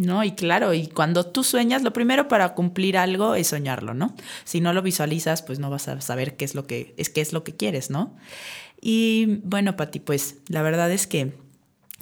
No, 0.00 0.24
y 0.24 0.32
claro, 0.32 0.72
y 0.72 0.86
cuando 0.86 1.26
tú 1.26 1.44
sueñas, 1.44 1.82
lo 1.82 1.92
primero 1.92 2.26
para 2.26 2.54
cumplir 2.54 2.96
algo 2.96 3.34
es 3.34 3.48
soñarlo, 3.48 3.92
¿no? 3.92 4.14
Si 4.44 4.62
no 4.62 4.72
lo 4.72 4.80
visualizas, 4.80 5.42
pues 5.42 5.58
no 5.58 5.68
vas 5.68 5.88
a 5.88 6.00
saber 6.00 6.38
qué 6.38 6.46
es 6.46 6.54
lo 6.54 6.66
que 6.66 6.94
es 6.96 7.10
qué 7.10 7.20
es 7.20 7.34
lo 7.34 7.44
que 7.44 7.54
quieres, 7.54 7.90
¿no? 7.90 8.16
Y 8.80 9.40
bueno, 9.44 9.76
Pati, 9.76 10.00
pues 10.00 10.36
la 10.48 10.62
verdad 10.62 10.90
es 10.90 11.06
que 11.06 11.34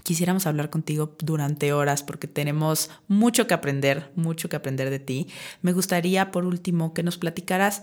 quisiéramos 0.04 0.46
hablar 0.46 0.70
contigo 0.70 1.16
durante 1.18 1.72
horas 1.72 2.04
porque 2.04 2.28
tenemos 2.28 2.88
mucho 3.08 3.48
que 3.48 3.54
aprender, 3.54 4.12
mucho 4.14 4.48
que 4.48 4.54
aprender 4.54 4.90
de 4.90 5.00
ti. 5.00 5.26
Me 5.62 5.72
gustaría, 5.72 6.30
por 6.30 6.44
último, 6.44 6.94
que 6.94 7.02
nos 7.02 7.18
platicaras 7.18 7.82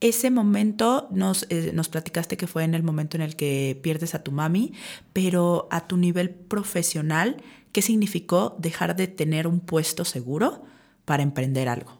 ese 0.00 0.30
momento, 0.30 1.08
nos, 1.10 1.46
eh, 1.48 1.70
nos 1.72 1.88
platicaste 1.88 2.36
que 2.36 2.46
fue 2.46 2.64
en 2.64 2.74
el 2.74 2.82
momento 2.82 3.16
en 3.16 3.22
el 3.22 3.34
que 3.34 3.80
pierdes 3.82 4.14
a 4.14 4.22
tu 4.22 4.30
mami, 4.30 4.74
pero 5.14 5.68
a 5.70 5.86
tu 5.86 5.96
nivel 5.96 6.28
profesional, 6.28 7.38
¿qué 7.74 7.82
significó 7.82 8.54
dejar 8.58 8.94
de 8.94 9.08
tener 9.08 9.48
un 9.48 9.58
puesto 9.58 10.04
seguro 10.04 10.62
para 11.04 11.24
emprender 11.24 11.68
algo? 11.68 11.90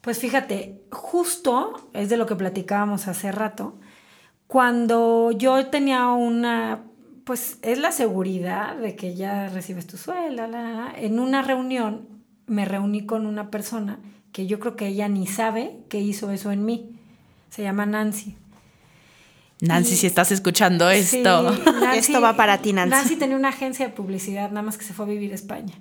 Pues 0.00 0.18
fíjate, 0.18 0.82
justo 0.90 1.90
es 1.92 2.08
de 2.08 2.16
lo 2.16 2.26
que 2.26 2.34
platicábamos 2.34 3.06
hace 3.06 3.30
rato, 3.30 3.78
cuando 4.46 5.30
yo 5.30 5.66
tenía 5.66 6.08
una, 6.08 6.84
pues 7.24 7.58
es 7.60 7.78
la 7.78 7.92
seguridad 7.92 8.76
de 8.76 8.96
que 8.96 9.14
ya 9.14 9.48
recibes 9.48 9.86
tu 9.86 9.98
sueldo, 9.98 10.44
en 10.96 11.18
una 11.20 11.42
reunión 11.42 12.08
me 12.46 12.64
reuní 12.64 13.04
con 13.04 13.26
una 13.26 13.50
persona 13.50 13.98
que 14.32 14.46
yo 14.46 14.58
creo 14.58 14.74
que 14.74 14.88
ella 14.88 15.08
ni 15.08 15.26
sabe 15.26 15.76
que 15.88 16.00
hizo 16.00 16.30
eso 16.30 16.50
en 16.50 16.64
mí. 16.64 16.98
Se 17.50 17.62
llama 17.62 17.86
Nancy. 17.86 18.36
Nancy, 19.64 19.94
Y- 19.94 19.96
si 19.96 20.06
estás 20.06 20.30
escuchando 20.32 20.90
Sí, 20.90 20.96
esto. 21.18 21.52
Esto 21.94 22.20
va 22.20 22.36
para 22.36 22.58
ti, 22.62 22.72
Nancy. 22.72 22.90
Nancy 22.90 23.16
tenía 23.16 23.36
una 23.36 23.48
agencia 23.48 23.86
de 23.86 23.92
publicidad, 23.92 24.48
nada 24.50 24.62
más 24.62 24.78
que 24.78 24.84
se 24.84 24.92
fue 24.94 25.04
a 25.06 25.08
vivir 25.08 25.32
a 25.32 25.34
España. 25.34 25.74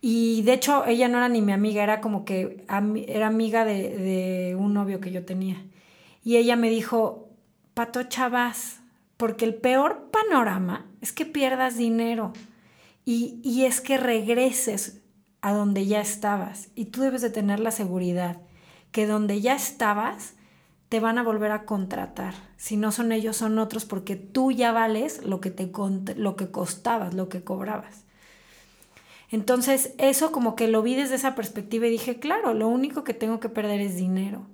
Y 0.00 0.42
de 0.42 0.52
hecho, 0.52 0.84
ella 0.86 1.08
no 1.08 1.18
era 1.18 1.28
ni 1.28 1.42
mi 1.42 1.52
amiga, 1.52 1.82
era 1.82 2.00
como 2.00 2.24
que 2.24 2.64
era 3.08 3.26
amiga 3.26 3.64
de, 3.64 3.96
de 3.96 4.54
un 4.56 4.74
novio 4.74 5.00
que 5.00 5.10
yo 5.10 5.24
tenía. 5.24 5.56
Y 6.22 6.36
ella 6.36 6.54
me 6.56 6.70
dijo, 6.70 7.28
Pato 7.74 8.02
Chavas, 8.04 8.80
porque 9.16 9.44
el 9.44 9.54
peor 9.54 10.10
panorama 10.12 10.86
es 11.00 11.12
que 11.12 11.24
pierdas 11.26 11.76
dinero 11.76 12.32
y, 13.04 13.40
y 13.42 13.64
es 13.64 13.80
que 13.80 13.96
regreses 13.96 15.00
a 15.40 15.52
donde 15.52 15.86
ya 15.86 16.00
estabas. 16.00 16.68
Y 16.74 16.86
tú 16.86 17.00
debes 17.00 17.22
de 17.22 17.30
tener 17.30 17.58
la 17.60 17.70
seguridad 17.70 18.38
que 18.92 19.06
donde 19.06 19.40
ya 19.40 19.54
estabas 19.54 20.34
te 20.88 21.00
van 21.00 21.18
a 21.18 21.22
volver 21.22 21.50
a 21.50 21.64
contratar. 21.64 22.34
Si 22.56 22.76
no 22.76 22.92
son 22.92 23.12
ellos, 23.12 23.36
son 23.36 23.58
otros, 23.58 23.84
porque 23.84 24.16
tú 24.16 24.52
ya 24.52 24.72
vales 24.72 25.24
lo 25.24 25.40
que, 25.40 25.50
te 25.50 25.70
lo 26.16 26.36
que 26.36 26.50
costabas, 26.50 27.14
lo 27.14 27.28
que 27.28 27.42
cobrabas. 27.42 28.04
Entonces, 29.30 29.92
eso 29.98 30.30
como 30.30 30.54
que 30.54 30.68
lo 30.68 30.82
vi 30.82 30.94
desde 30.94 31.16
esa 31.16 31.34
perspectiva 31.34 31.86
y 31.86 31.90
dije, 31.90 32.18
claro, 32.20 32.54
lo 32.54 32.68
único 32.68 33.02
que 33.02 33.14
tengo 33.14 33.40
que 33.40 33.48
perder 33.48 33.80
es 33.80 33.96
dinero. 33.96 34.46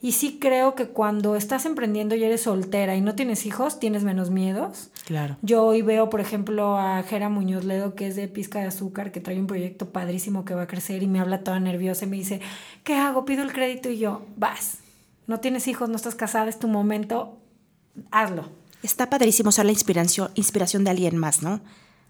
Y 0.00 0.12
sí 0.12 0.38
creo 0.40 0.76
que 0.76 0.88
cuando 0.88 1.34
estás 1.34 1.66
emprendiendo 1.66 2.14
y 2.14 2.22
eres 2.22 2.42
soltera 2.42 2.94
y 2.94 3.00
no 3.00 3.16
tienes 3.16 3.46
hijos, 3.46 3.80
tienes 3.80 4.04
menos 4.04 4.30
miedos. 4.30 4.90
Claro. 5.06 5.36
Yo 5.42 5.64
hoy 5.64 5.82
veo, 5.82 6.08
por 6.08 6.20
ejemplo, 6.20 6.78
a 6.78 7.02
Jera 7.02 7.28
Muñoz 7.28 7.64
Ledo, 7.64 7.96
que 7.96 8.06
es 8.06 8.14
de 8.14 8.28
Pizca 8.28 8.60
de 8.60 8.66
Azúcar, 8.66 9.10
que 9.10 9.20
trae 9.20 9.40
un 9.40 9.48
proyecto 9.48 9.90
padrísimo 9.90 10.44
que 10.44 10.54
va 10.54 10.62
a 10.62 10.66
crecer 10.68 11.02
y 11.02 11.08
me 11.08 11.18
habla 11.18 11.42
toda 11.42 11.58
nerviosa 11.58 12.04
y 12.04 12.08
me 12.08 12.16
dice, 12.16 12.40
¿qué 12.84 12.94
hago? 12.94 13.24
Pido 13.24 13.42
el 13.42 13.52
crédito 13.52 13.88
y 13.88 13.98
yo, 13.98 14.22
vas. 14.36 14.78
No 15.28 15.40
tienes 15.40 15.68
hijos, 15.68 15.90
no 15.90 15.96
estás 15.96 16.14
casada, 16.14 16.48
es 16.48 16.58
tu 16.58 16.68
momento, 16.68 17.38
hazlo. 18.10 18.48
Está 18.82 19.10
padrísimo 19.10 19.52
ser 19.52 19.66
la 19.66 19.72
inspiración, 19.72 20.30
inspiración 20.34 20.84
de 20.84 20.90
alguien 20.90 21.18
más, 21.18 21.42
¿no? 21.42 21.60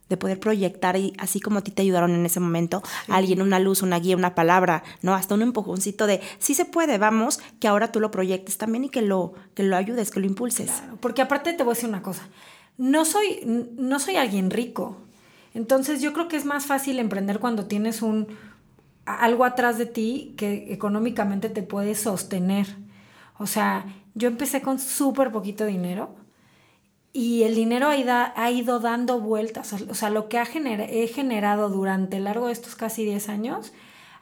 De 0.09 0.17
poder 0.17 0.39
proyectar 0.39 0.97
y 0.97 1.15
así 1.19 1.41
como 1.41 1.59
a 1.59 1.63
ti 1.63 1.73
te 1.73 1.83
ayudaron 1.83 2.13
en 2.13 2.25
ese 2.25 2.39
momento, 2.39 2.81
alguien 3.09 3.43
una 3.43 3.59
luz, 3.59 3.83
una 3.83 3.99
guía, 3.99 4.17
una 4.17 4.37
palabra, 4.37 4.85
¿no? 5.03 5.15
Hasta 5.15 5.35
un 5.35 5.43
empujoncito 5.43 6.07
de 6.07 6.21
sí 6.39 6.55
se 6.55 6.65
puede, 6.65 6.97
vamos, 6.97 7.41
que 7.59 7.67
ahora 7.67 7.91
tú 7.91 7.99
lo 7.99 8.13
proyectes 8.13 8.57
también 8.57 8.85
y 8.85 8.89
que 8.89 9.03
lo, 9.03 9.35
que 9.55 9.65
lo 9.65 9.77
ayudes, 9.77 10.13
que 10.13 10.21
lo 10.21 10.27
impulses. 10.27 10.71
Claro, 10.71 10.97
porque 11.01 11.21
aparte 11.21 11.53
te 11.53 11.65
voy 11.65 11.73
a 11.73 11.75
decir 11.75 11.89
una 11.89 12.03
cosa, 12.03 12.29
no 12.77 13.05
soy, 13.05 13.69
no 13.77 13.99
soy 13.99 14.15
alguien 14.15 14.51
rico, 14.51 14.97
entonces 15.55 16.01
yo 16.01 16.13
creo 16.13 16.29
que 16.29 16.37
es 16.37 16.45
más 16.45 16.67
fácil 16.67 17.01
emprender 17.01 17.41
cuando 17.41 17.67
tienes 17.67 18.01
un 18.01 18.29
algo 19.05 19.45
atrás 19.45 19.77
de 19.77 19.87
ti 19.87 20.35
que 20.37 20.73
económicamente 20.73 21.49
te 21.49 21.65
puede 21.65 21.97
sostener. 21.97 22.88
O 23.39 23.47
sea, 23.47 23.85
yo 24.15 24.29
empecé 24.29 24.61
con 24.63 24.79
súper 24.79 25.31
poquito 25.33 25.65
dinero 25.65 26.11
y 27.13 27.43
el 27.45 27.55
dinero 27.55 27.89
ha 27.89 28.51
ido, 28.51 28.81
dando 28.81 29.21
vueltas. 29.21 29.73
O 29.73 29.95
sea, 29.95 30.11
lo 30.11 30.29
que 30.29 30.39
ha 30.39 30.45
genera- 30.47 30.85
he 30.85 31.07
generado 31.09 31.69
durante 31.69 32.17
el 32.19 32.25
largo 32.25 32.47
de 32.47 32.53
estos 32.53 32.75
casi 32.77 33.05
10 33.05 33.29
años 33.29 33.73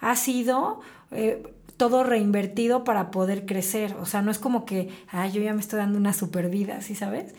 ha 0.00 0.16
sido 0.16 0.80
eh, 1.10 1.42
todo 1.76 2.04
reinvertido 2.04 2.84
para 2.84 3.10
poder 3.10 3.44
crecer. 3.46 3.94
O 4.00 4.06
sea, 4.06 4.22
no 4.22 4.30
es 4.30 4.38
como 4.38 4.64
que, 4.64 4.88
ay, 5.08 5.32
yo 5.32 5.42
ya 5.42 5.52
me 5.54 5.60
estoy 5.60 5.78
dando 5.78 5.98
una 5.98 6.12
super 6.12 6.48
vida, 6.48 6.80
¿sí 6.80 6.94
sabes? 6.94 7.34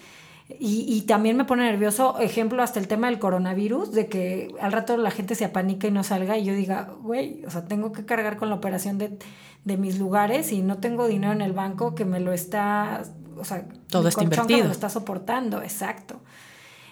Y, 0.60 0.86
y 0.88 1.02
también 1.02 1.36
me 1.36 1.44
pone 1.44 1.64
nervioso, 1.70 2.20
ejemplo, 2.20 2.64
hasta 2.64 2.80
el 2.80 2.88
tema 2.88 3.08
del 3.10 3.20
coronavirus, 3.20 3.92
de 3.92 4.08
que 4.08 4.54
al 4.62 4.72
rato 4.72 4.96
la 4.96 5.12
gente 5.12 5.36
se 5.36 5.44
apanica 5.44 5.88
y 5.88 5.92
no 5.92 6.04
salga 6.04 6.38
y 6.38 6.46
yo 6.46 6.54
diga, 6.54 6.94
güey, 7.02 7.44
o 7.46 7.52
sea, 7.52 7.66
tengo 7.66 7.92
que 7.92 8.06
cargar 8.06 8.38
con 8.38 8.48
la 8.50 8.56
operación 8.56 8.98
de, 8.98 9.18
de 9.66 9.78
mis 9.78 10.00
lugares 10.00 10.52
y 10.52 10.62
no 10.62 10.78
tengo 10.78 11.08
dinero 11.08 11.34
en 11.34 11.42
el 11.42 11.54
banco 11.54 11.94
que 11.96 12.06
me 12.06 12.20
lo 12.20 12.32
está, 12.34 13.04
o 13.38 13.44
sea, 13.46 13.68
Todo 13.90 14.08
está 14.08 14.24
invertido. 14.24 14.60
me 14.60 14.66
lo 14.66 14.72
está 14.72 14.90
soportando, 14.90 15.62
exacto. 15.62 16.22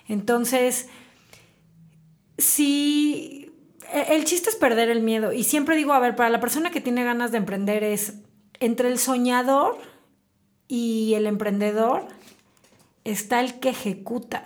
Entonces, 0.07 0.87
sí, 2.37 3.51
e- 3.93 4.15
el 4.15 4.25
chiste 4.25 4.49
es 4.49 4.55
perder 4.55 4.89
el 4.89 5.01
miedo. 5.01 5.31
Y 5.33 5.43
siempre 5.43 5.75
digo, 5.75 5.93
a 5.93 5.99
ver, 5.99 6.15
para 6.15 6.29
la 6.29 6.39
persona 6.39 6.71
que 6.71 6.81
tiene 6.81 7.03
ganas 7.03 7.31
de 7.31 7.37
emprender 7.37 7.83
es 7.83 8.15
entre 8.59 8.89
el 8.89 8.99
soñador 8.99 9.77
y 10.67 11.13
el 11.15 11.27
emprendedor 11.27 12.07
está 13.03 13.39
el 13.39 13.59
que 13.59 13.69
ejecuta. 13.69 14.45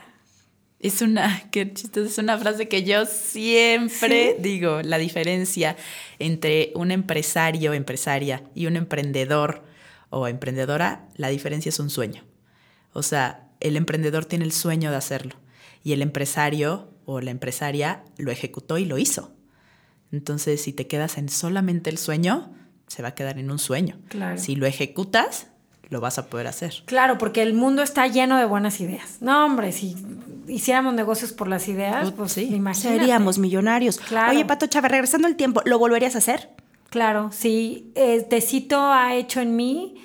Es 0.80 1.02
una, 1.02 1.44
qué 1.52 1.74
chistoso, 1.74 2.08
es 2.08 2.18
una 2.18 2.38
frase 2.38 2.68
que 2.68 2.84
yo 2.84 3.06
siempre 3.06 4.36
Sí. 4.38 4.42
digo, 4.42 4.82
la 4.82 4.98
diferencia 4.98 5.76
entre 6.20 6.72
un 6.76 6.92
empresario, 6.92 7.74
empresaria 7.74 8.44
y 8.56 8.66
un 8.66 8.76
emprendedor 8.76 9.64
o 10.10 10.28
emprendedora, 10.28 11.08
la 11.16 11.28
diferencia 11.30 11.70
es 11.70 11.80
un 11.80 11.90
sueño. 11.90 12.24
O 12.94 13.04
sea, 13.04 13.48
el 13.60 13.76
emprendedor 13.78 14.26
tiene 14.26 14.46
el 14.46 14.52
sueño 14.52 14.90
de 14.90 14.98
hacerlo 14.98 15.36
y 15.84 15.92
el 15.94 16.02
empresario 16.02 16.90
o 17.06 17.22
la 17.22 17.32
empresaria 17.32 18.04
lo 18.18 18.32
ejecutó 18.32 18.78
y 18.78 18.86
lo 18.86 18.98
hizo. 18.98 19.34
Entonces, 20.12 20.62
si 20.62 20.74
te 20.74 20.88
quedas 20.88 21.18
en 21.18 21.30
solamente 21.30 21.90
el 21.90 21.98
sueño, 21.98 22.52
se 22.88 23.02
va 23.04 23.10
a 23.10 23.16
quedar 23.16 23.38
en 23.38 23.52
un 23.52 23.60
sueño. 23.60 24.00
Claro. 24.08 24.40
Si 24.40 24.56
lo 24.56 24.66
ejecutas, 24.66 25.48
lo 25.90 26.00
vas 26.02 26.18
a 26.20 26.28
poder 26.28 26.48
hacer. 26.48 26.74
Claro, 26.86 27.18
porque 27.18 27.42
el 27.42 27.54
mundo 27.54 27.82
está 27.82 28.08
lleno 28.08 28.38
de 28.38 28.46
buenas 28.46 28.80
ideas. 28.80 29.18
No, 29.22 29.46
hombre, 29.46 29.72
si 29.72 29.96
hiciéramos 30.48 30.94
negocios 30.94 31.32
por 31.34 31.48
las 31.48 31.68
ideas, 31.68 32.12
pues 32.12 32.34
sí. 32.34 32.44
imagínate. 32.54 33.00
Seríamos 33.00 33.38
millonarios. 33.40 33.98
Claro. 33.98 34.32
Oye, 34.32 34.46
Pato 34.46 34.68
Chávez, 34.68 34.92
regresando 34.92 35.28
el 35.28 35.36
tiempo, 35.36 35.62
¿lo 35.66 35.80
volverías 35.80 36.16
a 36.16 36.20
hacer? 36.20 36.50
Claro, 36.90 37.30
sí. 37.32 37.92
Eh, 37.96 38.22
Tecito 38.30 38.80
ha 38.92 39.16
hecho 39.16 39.42
en 39.42 39.56
mí, 39.56 39.96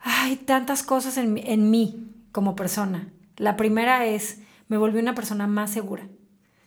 ay, 0.00 0.36
tantas 0.36 0.82
cosas 0.82 1.16
en, 1.18 1.32
mí- 1.34 1.42
en 1.44 1.70
mí 1.70 2.06
como 2.32 2.54
persona. 2.56 3.08
La 3.36 3.56
primera 3.56 4.06
es, 4.06 4.38
me 4.68 4.76
volví 4.78 4.98
una 4.98 5.14
persona 5.14 5.46
más 5.46 5.70
segura. 5.70 6.06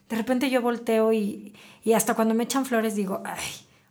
De 0.08 0.16
repente 0.16 0.50
yo 0.50 0.62
volteo 0.62 1.14
y, 1.14 1.54
y 1.84 1.94
hasta 1.94 2.16
cuando 2.16 2.34
me 2.34 2.44
echan 2.44 2.66
flores 2.66 2.96
digo, 2.96 3.22
ay, 3.26 3.44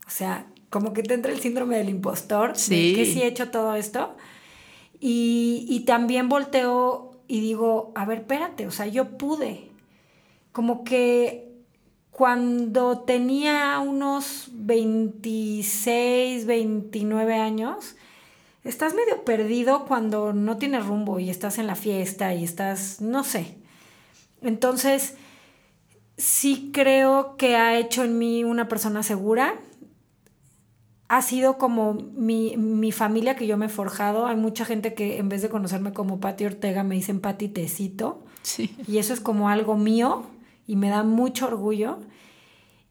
o 0.06 0.10
sea, 0.10 0.46
como 0.70 0.92
que 0.92 1.02
te 1.02 1.14
entra 1.14 1.32
el 1.32 1.40
síndrome 1.40 1.76
del 1.78 1.88
impostor, 1.88 2.52
de 2.52 2.58
Sí. 2.58 2.92
que 2.94 3.04
sí 3.06 3.22
he 3.22 3.26
hecho 3.26 3.50
todo 3.50 3.74
esto. 3.74 4.16
Y, 5.00 5.66
y 5.68 5.80
también 5.80 6.28
volteo 6.28 7.12
y 7.28 7.40
digo, 7.40 7.92
a 7.94 8.04
ver, 8.04 8.18
espérate, 8.18 8.66
o 8.66 8.70
sea, 8.70 8.86
yo 8.86 9.16
pude. 9.18 9.68
Como 10.52 10.82
que 10.84 11.46
cuando 12.10 13.00
tenía 13.00 13.78
unos 13.78 14.48
26, 14.52 16.46
29 16.46 17.34
años, 17.34 17.94
estás 18.64 18.94
medio 18.94 19.24
perdido 19.24 19.84
cuando 19.86 20.32
no 20.32 20.56
tienes 20.56 20.84
rumbo 20.86 21.20
y 21.20 21.30
estás 21.30 21.58
en 21.58 21.66
la 21.66 21.76
fiesta 21.76 22.34
y 22.34 22.42
estás, 22.44 23.00
no 23.00 23.22
sé. 23.24 23.54
Entonces, 24.42 25.14
sí 26.16 26.70
creo 26.72 27.36
que 27.36 27.56
ha 27.56 27.78
hecho 27.78 28.02
en 28.04 28.18
mí 28.18 28.42
una 28.44 28.68
persona 28.68 29.02
segura. 29.02 29.54
Ha 31.08 31.22
sido 31.22 31.56
como 31.58 31.94
mi, 31.94 32.56
mi 32.56 32.92
familia 32.92 33.34
que 33.34 33.46
yo 33.46 33.56
me 33.56 33.66
he 33.66 33.70
forjado. 33.70 34.26
Hay 34.26 34.36
mucha 34.36 34.64
gente 34.64 34.94
que 34.94 35.18
en 35.18 35.28
vez 35.28 35.42
de 35.42 35.48
conocerme 35.48 35.92
como 35.92 36.20
Pati 36.20 36.44
Ortega 36.44 36.82
me 36.84 36.94
dicen 36.94 37.20
Pati 37.20 37.48
Tecito. 37.48 38.24
Sí. 38.42 38.76
Y 38.86 38.98
eso 38.98 39.14
es 39.14 39.20
como 39.20 39.48
algo 39.48 39.76
mío 39.76 40.26
y 40.66 40.76
me 40.76 40.90
da 40.90 41.02
mucho 41.02 41.46
orgullo. 41.46 41.98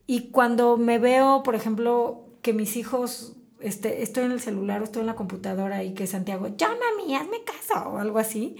Y 0.07 0.29
cuando 0.31 0.77
me 0.77 0.99
veo, 0.99 1.43
por 1.43 1.53
ejemplo, 1.53 2.25
que 2.41 2.53
mis 2.53 2.77
hijos, 2.77 3.35
este, 3.59 4.01
estoy 4.03 4.23
en 4.23 4.31
el 4.31 4.39
celular 4.39 4.81
o 4.81 4.85
estoy 4.85 5.01
en 5.01 5.07
la 5.07 5.15
computadora 5.15 5.83
y 5.83 5.93
que 5.93 6.07
Santiago, 6.07 6.47
ya 6.57 6.69
mami, 6.69 7.15
hazme 7.15 7.43
caso 7.43 7.89
o 7.89 7.97
algo 7.97 8.17
así, 8.17 8.55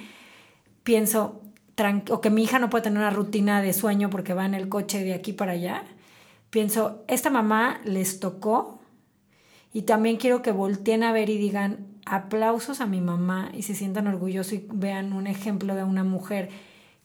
pienso, 0.83 1.41
o 2.09 2.21
que 2.21 2.29
mi 2.29 2.43
hija 2.43 2.59
no 2.59 2.69
puede 2.69 2.83
tener 2.83 2.99
una 2.99 3.11
rutina 3.11 3.61
de 3.61 3.73
sueño 3.73 4.09
porque 4.09 4.33
va 4.33 4.45
en 4.45 4.55
el 4.55 4.67
coche 4.67 5.03
de 5.03 5.13
aquí 5.13 5.31
para 5.31 5.53
allá, 5.53 5.83
pienso, 6.49 7.03
esta 7.07 7.29
mamá 7.29 7.79
les 7.85 8.19
tocó 8.19 8.76
y 9.73 9.83
también 9.83 10.17
quiero 10.17 10.41
que 10.41 10.51
volteen 10.51 11.03
a 11.03 11.11
ver 11.11 11.29
y 11.29 11.37
digan 11.37 11.85
aplausos 12.05 12.81
a 12.81 12.85
mi 12.85 13.01
mamá 13.01 13.51
y 13.53 13.63
se 13.63 13.75
sientan 13.75 14.07
orgullosos 14.07 14.53
y 14.53 14.67
vean 14.71 15.13
un 15.13 15.27
ejemplo 15.27 15.75
de 15.75 15.83
una 15.83 16.03
mujer 16.03 16.49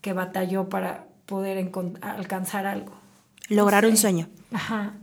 que 0.01 0.13
batalló 0.13 0.69
para 0.69 1.07
poder 1.27 1.71
alcanzar 2.01 2.67
algo. 2.67 2.93
Lograr 3.49 3.87
un 3.87 3.97
sueño. 3.97 4.29
Ajá. 4.53 4.95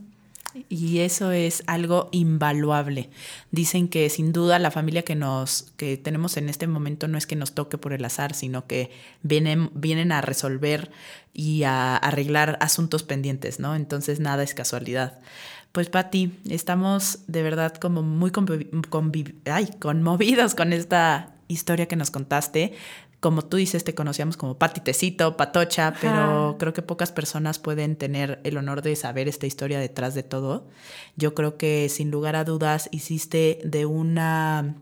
Y 0.67 0.99
eso 0.99 1.31
es 1.31 1.63
algo 1.67 2.09
invaluable. 2.11 3.09
Dicen 3.51 3.87
que 3.87 4.09
sin 4.09 4.33
duda 4.33 4.57
la 4.57 4.71
familia 4.71 5.03
que 5.03 5.15
nos 5.15 5.71
que 5.77 5.97
tenemos 5.97 6.37
en 6.37 6.49
este 6.49 6.65
momento 6.65 7.07
no 7.07 7.17
es 7.17 7.27
que 7.27 7.35
nos 7.35 7.53
toque 7.53 7.77
por 7.77 7.93
el 7.93 8.03
azar, 8.03 8.33
sino 8.33 8.65
que 8.65 8.89
vienen 9.21 9.69
vienen 9.73 10.11
a 10.11 10.21
resolver 10.21 10.91
y 11.33 11.63
a 11.63 11.95
arreglar 11.95 12.57
asuntos 12.61 13.03
pendientes, 13.03 13.59
¿no? 13.59 13.75
Entonces 13.75 14.19
nada 14.19 14.41
es 14.43 14.55
casualidad. 14.55 15.19
Pues 15.71 15.89
Patti, 15.89 16.39
estamos 16.49 17.19
de 17.27 17.43
verdad 17.43 17.75
como 17.75 18.01
muy 18.01 18.31
ay, 19.45 19.69
conmovidos 19.79 20.55
con 20.55 20.73
esta 20.73 21.35
historia 21.47 21.87
que 21.87 21.95
nos 21.95 22.09
contaste. 22.09 22.73
Como 23.19 23.43
tú 23.43 23.57
dices, 23.57 23.83
te 23.83 23.93
conocíamos 23.93 24.37
como 24.37 24.57
Pati 24.57 24.79
Tecito, 24.81 25.35
Patocha, 25.35 25.93
pero 25.99 26.49
Ajá. 26.49 26.57
creo 26.57 26.73
que 26.73 26.81
pocas 26.81 27.11
personas 27.11 27.59
pueden 27.59 27.97
tener 27.97 28.39
el 28.45 28.57
honor 28.57 28.81
de 28.81 28.95
saber 28.95 29.27
esta 29.27 29.45
historia 29.45 29.79
detrás 29.79 30.15
de 30.15 30.23
todo. 30.23 30.67
Yo 31.17 31.35
creo 31.35 31.57
que 31.57 31.89
sin 31.89 32.11
lugar 32.11 32.35
a 32.35 32.45
dudas 32.45 32.87
hiciste 32.91 33.59
de 33.63 33.85
una 33.85 34.75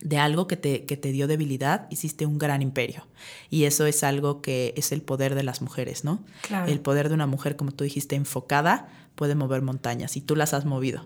de 0.00 0.18
algo 0.18 0.46
que 0.46 0.56
te, 0.56 0.84
que 0.84 0.96
te 0.96 1.10
dio 1.10 1.26
debilidad, 1.26 1.86
hiciste 1.90 2.26
un 2.26 2.38
gran 2.38 2.62
imperio. 2.62 3.06
Y 3.50 3.64
eso 3.64 3.86
es 3.86 4.04
algo 4.04 4.40
que 4.42 4.74
es 4.76 4.92
el 4.92 5.02
poder 5.02 5.34
de 5.34 5.42
las 5.42 5.62
mujeres, 5.62 6.04
¿no? 6.04 6.22
Claro. 6.42 6.70
El 6.70 6.80
poder 6.80 7.08
de 7.08 7.14
una 7.14 7.26
mujer, 7.26 7.56
como 7.56 7.72
tú 7.72 7.84
dijiste, 7.84 8.14
enfocada, 8.14 8.88
puede 9.16 9.34
mover 9.34 9.62
montañas 9.62 10.16
y 10.16 10.20
tú 10.20 10.36
las 10.36 10.54
has 10.54 10.64
movido. 10.64 11.04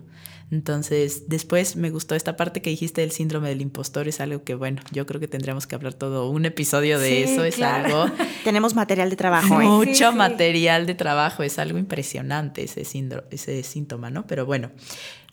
Entonces, 0.51 1.29
después 1.29 1.77
me 1.77 1.89
gustó 1.89 2.13
esta 2.13 2.35
parte 2.35 2.61
que 2.61 2.69
dijiste 2.69 2.99
del 2.99 3.11
síndrome 3.11 3.47
del 3.47 3.61
impostor, 3.61 4.09
es 4.09 4.19
algo 4.19 4.43
que, 4.43 4.53
bueno, 4.53 4.81
yo 4.91 5.05
creo 5.05 5.21
que 5.21 5.29
tendríamos 5.29 5.65
que 5.65 5.75
hablar 5.75 5.93
todo 5.93 6.29
un 6.29 6.45
episodio 6.45 6.99
de 6.99 7.07
Sí, 7.25 7.31
eso, 7.33 7.45
es 7.45 7.55
claro. 7.55 8.03
algo 8.03 8.15
Tenemos 8.43 8.75
material 8.75 9.09
de 9.09 9.15
trabajo. 9.15 9.61
¿eh? 9.61 9.65
mucho 9.65 9.93
Sí, 9.93 10.11
sí. 10.11 10.17
material 10.17 10.85
de 10.85 10.93
trabajo. 10.93 11.41
Es 11.43 11.57
algo 11.57 11.77
impresionante 11.77 12.63
ese, 12.63 12.83
síndrome, 12.83 13.27
ese 13.31 13.63
síntoma, 13.63 14.09
¿no? 14.09 14.27
Pero 14.27 14.45
bueno, 14.45 14.71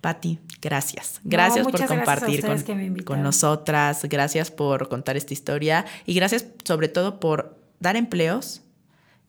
Patti, 0.01 0.39
gracias. 0.63 1.21
Gracias 1.25 1.65
por 1.65 1.73
gracias 1.73 1.99
compartir 1.99 2.45
con, 2.47 3.03
con 3.03 3.23
nosotras. 3.25 4.03
Gracias 4.05 4.53
por 4.53 4.89
contar 4.89 5.17
esta 5.17 5.33
historia. 5.35 5.85
Y 6.07 6.15
gracias 6.15 6.47
sobre 6.63 6.87
todo 6.87 7.19
por 7.19 7.59
dar 7.81 7.97
empleos 7.97 8.63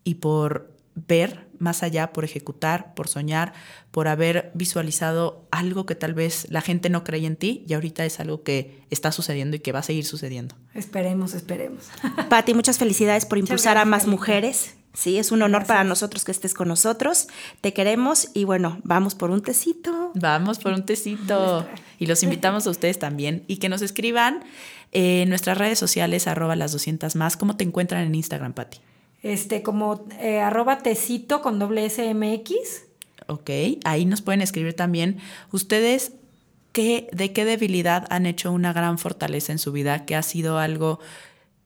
y 0.03 0.15
por 0.15 0.71
ver 1.07 1.48
más 1.59 1.83
allá, 1.83 2.11
por 2.11 2.25
ejecutar, 2.25 2.93
por 2.93 3.07
soñar, 3.07 3.53
por 3.91 4.07
haber 4.07 4.51
visualizado 4.53 5.47
algo 5.51 5.85
que 5.85 5.95
tal 5.95 6.13
vez 6.13 6.47
la 6.49 6.61
gente 6.61 6.89
no 6.89 7.03
creía 7.03 7.27
en 7.27 7.35
ti 7.35 7.63
y 7.67 7.73
ahorita 7.73 8.05
es 8.05 8.19
algo 8.19 8.43
que 8.43 8.81
está 8.89 9.11
sucediendo 9.11 9.55
y 9.55 9.59
que 9.59 9.71
va 9.71 9.79
a 9.79 9.83
seguir 9.83 10.05
sucediendo. 10.05 10.55
Esperemos, 10.73 11.33
esperemos. 11.33 11.89
Pati, 12.29 12.53
muchas 12.53 12.77
felicidades 12.77 13.25
por 13.25 13.37
impulsar 13.37 13.77
a 13.77 13.85
más 13.85 14.07
mujeres. 14.07 14.75
Sí, 14.93 15.17
es 15.17 15.31
un 15.31 15.41
honor 15.41 15.65
para 15.65 15.83
nosotros 15.83 16.25
que 16.25 16.31
estés 16.31 16.53
con 16.53 16.67
nosotros. 16.67 17.27
Te 17.61 17.73
queremos 17.73 18.29
y 18.33 18.43
bueno, 18.43 18.79
vamos 18.83 19.15
por 19.15 19.29
un 19.29 19.41
tecito. 19.41 20.11
Vamos 20.15 20.57
por 20.57 20.73
un 20.73 20.83
tecito. 20.83 21.65
Y 21.99 22.07
los 22.07 22.23
invitamos 22.23 22.65
a 22.65 22.71
ustedes 22.71 22.97
también. 22.97 23.43
Y 23.47 23.57
que 23.57 23.69
nos 23.69 23.81
escriban 23.81 24.43
en 24.91 25.29
nuestras 25.29 25.57
redes 25.57 25.77
sociales, 25.77 26.27
arroba 26.27 26.55
las 26.55 26.71
200 26.71 27.15
más. 27.15 27.37
¿Cómo 27.37 27.55
te 27.55 27.63
encuentran 27.63 28.03
en 28.03 28.15
Instagram, 28.15 28.53
Pati? 28.53 28.79
Este, 29.21 29.63
como 29.63 30.05
eh, 30.19 30.39
arroba 30.39 30.79
tecito 30.79 31.41
con 31.41 31.59
doble 31.59 31.89
SMX. 31.89 32.83
Ok, 33.27 33.49
ahí 33.83 34.05
nos 34.05 34.21
pueden 34.21 34.41
escribir 34.41 34.73
también 34.73 35.17
ustedes 35.51 36.13
qué, 36.71 37.09
de 37.11 37.33
qué 37.33 37.45
debilidad 37.45 38.07
han 38.09 38.25
hecho 38.25 38.51
una 38.51 38.73
gran 38.73 38.97
fortaleza 38.97 39.51
en 39.51 39.59
su 39.59 39.71
vida, 39.71 40.05
que 40.05 40.15
ha 40.15 40.23
sido 40.23 40.57
algo 40.57 40.99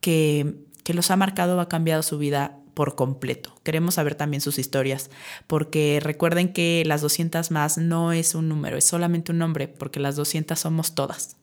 que, 0.02 0.56
que 0.84 0.94
los 0.94 1.12
ha 1.12 1.16
marcado 1.16 1.58
o 1.58 1.60
ha 1.60 1.70
cambiado 1.70 2.04
su 2.04 2.18
vida 2.18 2.58
por 2.74 2.96
completo. 2.96 3.56
Queremos 3.64 3.96
saber 3.96 4.16
también 4.16 4.42
sus 4.42 4.58
historias, 4.60 5.10
porque 5.48 6.00
recuerden 6.02 6.52
que 6.52 6.84
las 6.86 7.02
200 7.02 7.52
más 7.52 7.78
no 7.78 8.12
es 8.12 8.36
un 8.36 8.50
número, 8.50 8.78
es 8.78 8.86
solamente 8.86 9.32
un 9.32 9.38
nombre, 9.38 9.68
porque 9.68 10.00
las 10.00 10.16
200 10.16 10.60
somos 10.60 10.96
todas. 10.96 11.38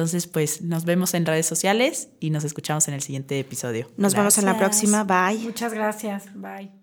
Entonces, 0.00 0.26
pues 0.26 0.62
nos 0.62 0.86
vemos 0.86 1.12
en 1.12 1.26
redes 1.26 1.44
sociales 1.44 2.08
y 2.20 2.30
nos 2.30 2.44
escuchamos 2.44 2.88
en 2.88 2.94
el 2.94 3.02
siguiente 3.02 3.38
episodio. 3.38 3.90
Nos 3.98 4.14
vemos 4.14 4.38
en 4.38 4.46
la 4.46 4.56
próxima. 4.56 5.04
Bye. 5.04 5.40
Muchas 5.40 5.74
gracias. 5.74 6.24
Bye. 6.34 6.79